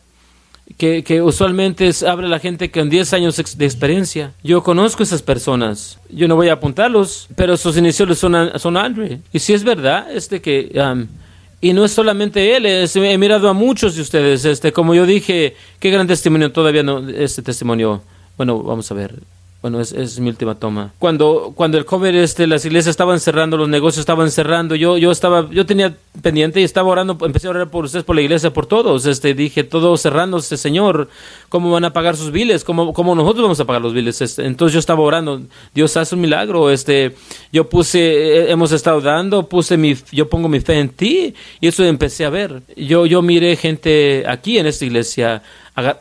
[0.76, 4.32] que, que usualmente es, abre la gente con 10 años de experiencia.
[4.42, 5.98] Yo conozco esas personas.
[6.10, 9.20] Yo no voy a apuntarlos, pero sus iniciales son, son Andre.
[9.32, 10.70] Y si es verdad, este que...
[10.74, 11.06] Um,
[11.60, 15.56] y no es solamente él, he mirado a muchos de ustedes, este, como yo dije,
[15.80, 18.02] qué gran testimonio, todavía no, este testimonio,
[18.36, 19.14] bueno, vamos a ver,
[19.66, 20.92] bueno, es, mi última toma.
[21.00, 25.10] Cuando, cuando el COVID, este, las iglesias estaban cerrando, los negocios estaban cerrando, yo, yo
[25.10, 28.52] estaba, yo tenía pendiente y estaba orando, empecé a orar por ustedes, por la iglesia,
[28.52, 29.06] por todos.
[29.06, 31.08] Este, dije, todo cerrándose, Señor,
[31.48, 32.62] ¿cómo van a pagar sus biles?
[32.62, 34.22] ¿Cómo, cómo nosotros vamos a pagar los biles?
[34.22, 35.42] Este, entonces yo estaba orando,
[35.74, 36.70] Dios hace un milagro.
[36.70, 37.16] Este,
[37.52, 41.66] yo puse, eh, hemos estado dando, puse mi, yo pongo mi fe en ti y
[41.66, 42.62] eso empecé a ver.
[42.76, 45.42] Yo, yo miré gente aquí en esta iglesia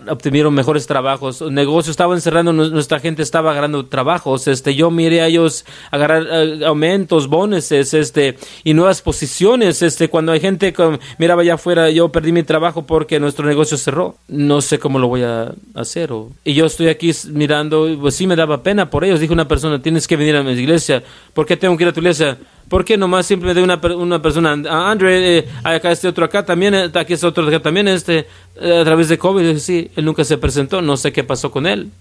[0.08, 5.28] obtuvieron mejores trabajos, negocios estaban cerrando, nuestra gente estaba agarrando trabajos, este, yo miré a
[5.28, 11.42] ellos agarrar eh, aumentos, bonuses, este, y nuevas posiciones, este, cuando hay gente que miraba
[11.42, 15.24] allá afuera, yo perdí mi trabajo porque nuestro negocio cerró, no sé cómo lo voy
[15.24, 16.12] a hacer,
[16.46, 19.82] y yo estoy aquí mirando, pues sí me daba pena por ellos, dijo una persona,
[19.82, 21.04] tienes que venir a mi iglesia,
[21.34, 22.38] ¿por qué tengo que ir a tu iglesia?
[22.70, 26.74] ¿Por qué nomás simplemente una, una persona, ah, Andre, eh, acá este otro acá también,
[26.74, 28.26] eh, aquí este otro acá también, este,
[28.60, 29.58] eh, a través de COVID?
[29.58, 31.92] Sí, él nunca se presentó, no sé qué pasó con él.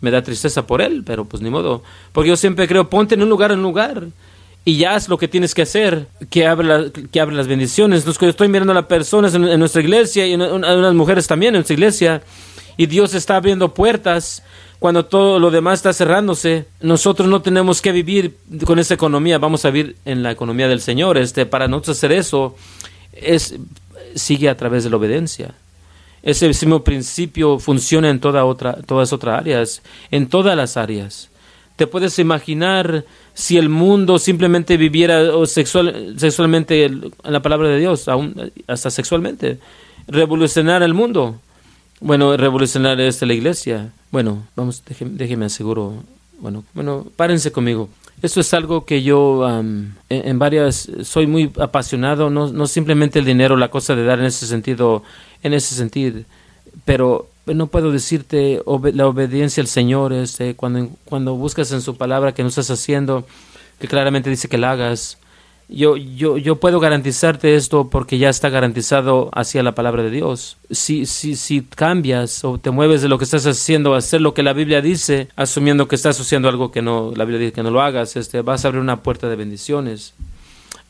[0.00, 1.82] Me da tristeza por él, pero pues ni modo.
[2.12, 4.06] Porque yo siempre creo, ponte en un lugar, en un lugar.
[4.64, 8.00] Y ya es lo que tienes que hacer, que abre, que las bendiciones.
[8.00, 11.54] Entonces, yo estoy mirando a las personas en, nuestra iglesia y a unas mujeres también
[11.54, 12.22] en nuestra iglesia,
[12.78, 14.42] y Dios está abriendo puertas
[14.78, 19.64] cuando todo lo demás está cerrándose, nosotros no tenemos que vivir con esa economía, vamos
[19.64, 21.18] a vivir en la economía del Señor.
[21.18, 22.54] Este, para nosotros hacer eso
[23.12, 23.56] es,
[24.14, 25.54] sigue a través de la obediencia.
[26.22, 31.28] Ese mismo principio funciona en toda otra, todas otras áreas, en todas las áreas.
[31.74, 33.04] ¿Te puedes imaginar
[33.34, 39.58] si el mundo simplemente viviera sexual, sexualmente en la palabra de Dios, aún, hasta sexualmente?
[40.06, 41.40] Revolucionar el mundo.
[42.00, 43.92] Bueno, revolucionar esta la iglesia.
[44.10, 45.94] Bueno, vamos, déjeme, aseguro.
[46.40, 47.88] Bueno, bueno, párense conmigo.
[48.22, 49.48] Esto es algo que yo
[50.08, 54.26] en, varias soy muy apasionado, no, no simplemente el dinero, la cosa de dar en
[54.26, 55.02] ese sentido,
[55.42, 56.22] en ese sentido,
[56.84, 58.60] pero no puedo decirte
[58.94, 63.26] la obediencia al Señor, este, cuando, cuando buscas en su palabra que no estás haciendo,
[63.78, 65.17] que claramente dice que la hagas,
[65.68, 70.56] yo, yo, yo puedo garantizarte esto porque ya está garantizado hacia la palabra de Dios.
[70.70, 74.42] Si, si, si cambias o te mueves de lo que estás haciendo hacer lo que
[74.42, 77.70] la Biblia dice, asumiendo que estás haciendo algo que no, la Biblia dice que no
[77.70, 80.14] lo hagas, este, vas a abrir una puerta de bendiciones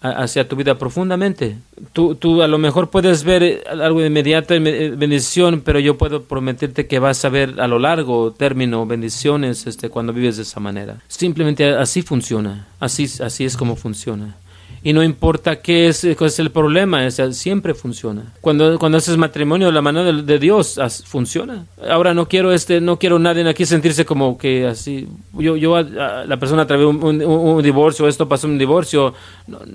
[0.01, 1.57] hacia tu vida profundamente.
[1.93, 5.99] Tú, tú a lo mejor puedes ver eh, algo de inmediata eh, bendición, pero yo
[5.99, 10.45] puedo prometerte que vas a ver a lo largo término bendiciones este, cuando vives de
[10.45, 11.01] esa manera.
[11.09, 14.37] Simplemente así funciona, así, así es como funciona
[14.83, 18.33] y no importa qué es, es el problema, siempre funciona.
[18.41, 21.67] Cuando, cuando haces matrimonio, la mano de, Dios funciona.
[21.89, 26.37] Ahora no quiero este, no quiero nadie aquí sentirse como que así, yo, yo la
[26.39, 29.15] persona atravesó un, un, divorcio, esto pasó un divorcio.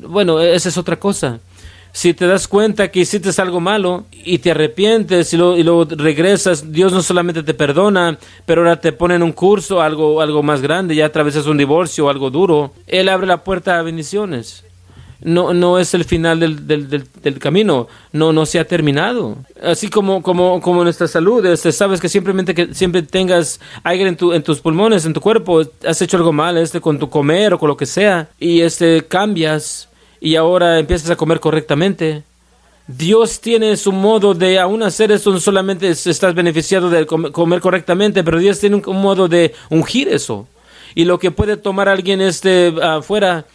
[0.08, 1.40] bueno, esa es otra cosa.
[1.92, 5.86] Si te das cuenta que hiciste algo malo y te arrepientes y, lo, y luego
[5.86, 10.42] regresas, Dios no solamente te perdona, pero ahora te pone en un curso, algo, algo
[10.42, 12.74] más grande, ya atravesas un divorcio, algo duro.
[12.88, 14.64] Él abre la puerta a bendiciones
[15.24, 19.38] no, no es el final del, del, del, camino, no, no se ha terminado.
[19.62, 24.18] Así como, como, como nuestra salud, este, sabes que simplemente que siempre tengas aire en,
[24.18, 27.54] tu, en tus pulmones, en tu cuerpo, has hecho algo mal este, con tu comer
[27.54, 32.24] o con lo que sea, y este, cambias y ahora empiezas a comer correctamente.
[32.88, 38.24] Dios tiene su modo de aún hacer eso, no solamente estás beneficiado de comer correctamente,
[38.24, 40.48] pero Dios tiene un, modo de ungir eso.
[40.96, 43.46] Y lo que puede tomar alguien este afuera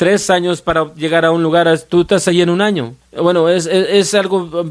[0.00, 2.94] tres años para llegar a un lugar, tú estás ahí en un año.
[3.12, 4.70] Bueno, es, es, algo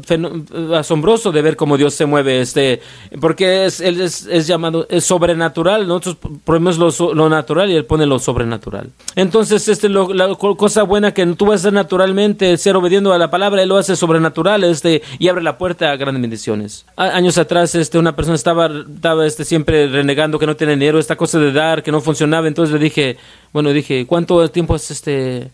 [0.74, 2.80] asombroso de ver cómo Dios se mueve, este,
[3.20, 5.86] porque es, él es, llamado, es sobrenatural.
[5.86, 8.92] Nosotros ponemos lo, lo, natural y Él pone lo sobrenatural.
[9.14, 13.68] Entonces, este, la cosa buena que tú hacer naturalmente, ser obediendo a la palabra, Él
[13.68, 16.86] lo hace sobrenatural, este, y abre la puerta a grandes bendiciones.
[16.96, 21.16] años atrás, este, una persona estaba, estaba este, siempre renegando que no tiene dinero, esta
[21.16, 23.18] cosa de dar, que no funcionaba, entonces le dije,
[23.52, 25.50] bueno, dije, ¿cuánto tiempo es este?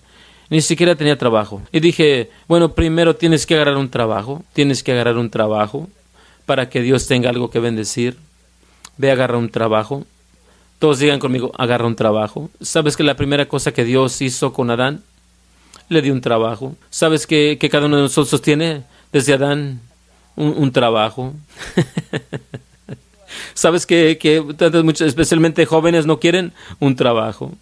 [0.48, 1.62] Ni siquiera tenía trabajo.
[1.72, 5.88] Y dije, bueno, primero tienes que agarrar un trabajo, tienes que agarrar un trabajo
[6.44, 8.16] para que Dios tenga algo que bendecir.
[8.96, 10.06] Ve a agarrar un trabajo.
[10.78, 12.50] Todos digan conmigo, agarra un trabajo.
[12.60, 15.02] ¿Sabes que la primera cosa que Dios hizo con Adán?
[15.88, 16.76] Le dio un trabajo.
[16.90, 19.80] ¿Sabes que, cada uno de nosotros tiene desde Adán
[20.36, 21.34] un, trabajo?
[23.54, 24.44] ¿Sabes que, que
[25.04, 27.52] especialmente jóvenes no quieren un trabajo?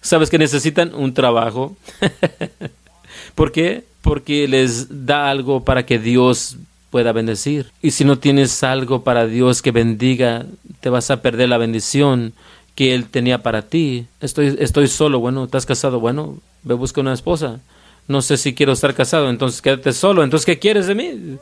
[0.00, 0.94] ¿Sabes que necesitan?
[0.94, 1.76] Un trabajo.
[3.34, 3.84] ¿Por qué?
[4.02, 6.56] Porque les da algo para que Dios
[6.90, 7.70] pueda bendecir.
[7.82, 10.46] Y si no tienes algo para Dios que bendiga,
[10.80, 12.32] te vas a perder la bendición
[12.74, 14.06] que Él tenía para ti.
[14.20, 16.00] Estoy, estoy solo, bueno, ¿estás casado?
[16.00, 17.60] Bueno, ve busca una esposa.
[18.08, 20.24] No sé si quiero estar casado, entonces quédate solo.
[20.24, 21.38] Entonces, ¿qué quieres de mí?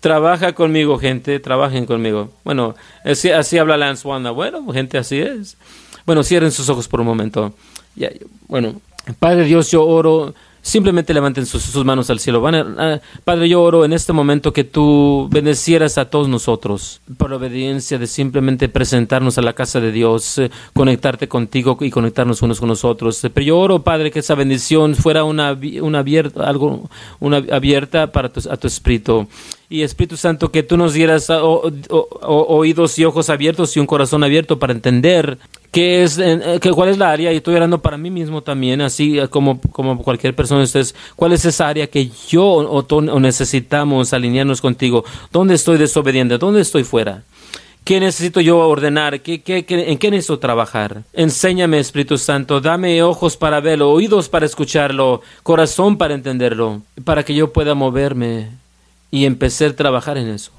[0.00, 2.32] Trabaja conmigo, gente, trabajen conmigo.
[2.42, 2.74] Bueno,
[3.04, 4.30] así, así habla Lance Wanda.
[4.30, 5.56] Bueno, gente, así es.
[6.06, 7.54] Bueno, cierren sus ojos por un momento.
[8.48, 8.80] Bueno,
[9.18, 12.40] Padre Dios, yo oro simplemente levanten sus, manos al cielo.
[12.40, 17.36] Van Padre, yo oro en este momento que tú bendecieras a todos nosotros por la
[17.36, 22.60] obediencia de simplemente presentarnos a la casa de Dios, eh, conectarte contigo y conectarnos unos
[22.60, 23.20] con nosotros.
[23.32, 28.28] Pero yo oro, Padre, que esa bendición fuera una, una abierta, algo, una abierta para
[28.28, 29.28] a tu espíritu.
[29.72, 34.58] Y Espíritu Santo, que tú nos dieras oídos y ojos abiertos y un corazón abierto
[34.58, 35.38] para entender
[35.70, 39.20] qué es, eh, cuál es la área, y estoy orando para mí mismo también, así
[39.30, 45.04] como, como cualquier persona, ustedes, cuál es esa área que yo o, necesitamos alinearnos contigo,
[45.30, 47.22] dónde estoy desobediente, dónde estoy fuera.
[47.84, 49.20] ¿Qué necesito yo ordenar?
[49.20, 51.04] ¿Qué, qué, en qué necesito trabajar?
[51.12, 57.36] Enséñame, Espíritu Santo, dame ojos para verlo, oídos para escucharlo, corazón para entenderlo, para que
[57.36, 58.48] yo pueda moverme
[59.10, 60.52] y empecé a trabajar en eso.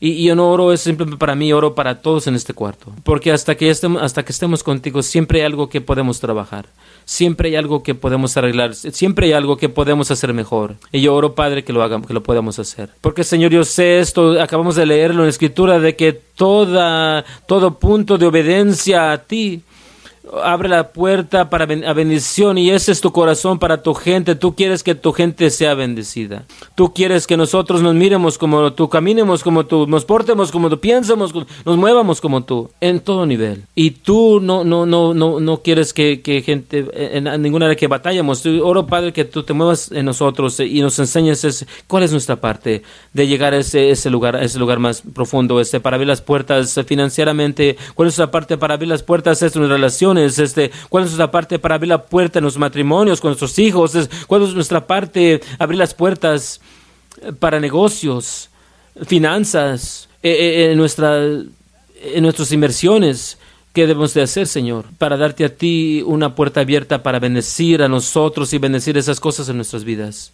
[0.00, 2.92] Y, yo no oro es simplemente para mí, oro para todos en este cuarto.
[3.02, 6.66] Porque hasta que, estemos, hasta que estemos contigo, siempre hay algo que podemos trabajar.
[7.04, 8.74] Siempre hay algo que podemos arreglar.
[8.74, 10.76] Siempre hay algo que podemos hacer mejor.
[10.92, 12.90] Y yo oro, Padre, que lo hagamos, que lo podamos hacer.
[13.00, 17.78] Porque, Señor, yo sé esto, acabamos de leerlo en la Escritura, de que toda, todo
[17.78, 19.62] punto de obediencia a ti
[20.42, 24.34] abre la puerta para a bendición y ese es tu corazón para tu gente.
[24.34, 26.44] Tú quieres que tu gente sea bendecida.
[26.74, 30.80] Tú quieres que nosotros nos miremos como tú, caminemos como tú, nos portemos como tú,
[30.80, 31.32] piensemos,
[31.64, 33.64] nos muevamos como tú, en todo nivel.
[33.74, 37.86] Y tú no, no, no, no, no quieres que, que gente, en, ninguna área que
[37.86, 38.44] batallemos.
[38.46, 42.82] Oro, Padre, que tú te muevas en nosotros y nos enseñes cuál es nuestra parte
[43.12, 46.78] de llegar a ese, ese lugar, ese lugar más profundo, este, para abrir las puertas
[46.86, 51.10] financieramente, cuál es nuestra parte para abrir las puertas de nuestra relación este, cuál es
[51.10, 53.92] nuestra parte para abrir la puerta en los matrimonios con nuestros hijos,
[54.26, 56.60] cuál es nuestra parte abrir las puertas
[57.22, 58.50] eh, para negocios,
[59.06, 63.38] finanzas, eh, eh, en, nuestra, en nuestras inversiones.
[63.72, 64.86] ¿Qué debemos de hacer, Señor?
[64.96, 69.48] Para darte a ti una puerta abierta para bendecir a nosotros y bendecir esas cosas
[69.50, 70.32] en nuestras vidas.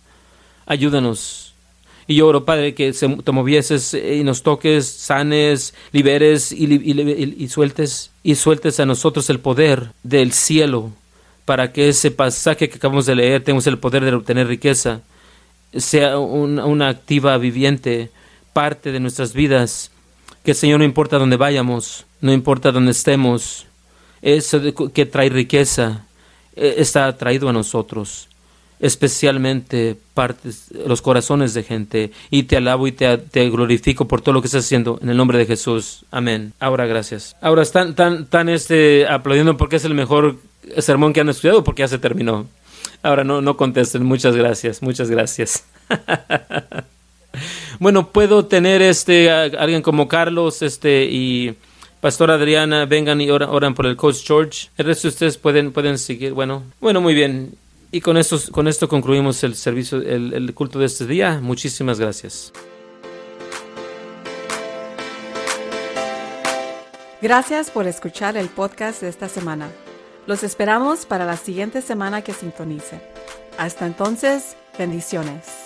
[0.64, 1.51] Ayúdanos
[2.07, 8.34] y yo oro, Padre, que te movieses y nos toques, sanes, liberes y, sueltes, y
[8.34, 10.90] sueltes a nosotros el poder del cielo
[11.44, 15.00] para que ese pasaje que acabamos de leer, tengamos el poder de obtener riqueza,
[15.74, 18.11] sea una activa viviente
[18.53, 19.90] parte de nuestras vidas.
[20.44, 23.66] Que Señor no importa dónde vayamos, no importa dónde estemos,
[24.22, 24.61] eso
[24.92, 26.05] que trae riqueza
[26.57, 28.28] e, está traído a nosotros
[28.82, 32.10] especialmente partes, los corazones de gente.
[32.30, 33.16] Y te alabo y te,
[33.48, 36.04] glorifico por todo lo que estás haciendo en el nombre de Jesús.
[36.10, 36.52] Amén.
[36.60, 37.34] Ahora gracias.
[37.40, 40.36] Ahora están tan, tan este, aplaudiendo porque es el mejor
[40.78, 42.46] sermón que han estudiado porque ya se terminó.
[43.02, 44.04] Ahora no, no contesten.
[44.04, 44.82] Muchas gracias.
[44.82, 45.64] Muchas gracias.
[47.78, 51.54] bueno, puedo tener este alguien como Carlos este y
[52.00, 54.70] Pastor Adriana, vengan y oran, oran, por el coach George.
[54.76, 56.32] El resto de ustedes pueden, pueden seguir.
[56.32, 57.54] Bueno, bueno, muy bien.
[57.95, 61.40] Y con esto, con esto concluimos el servicio, el, el culto de este día.
[61.43, 62.53] Muchísimas gracias.
[67.20, 69.70] Gracias por escuchar el podcast de esta semana.
[70.26, 73.01] Los esperamos para la siguiente semana que sintonice.
[73.59, 75.61] Hasta entonces, bendiciones.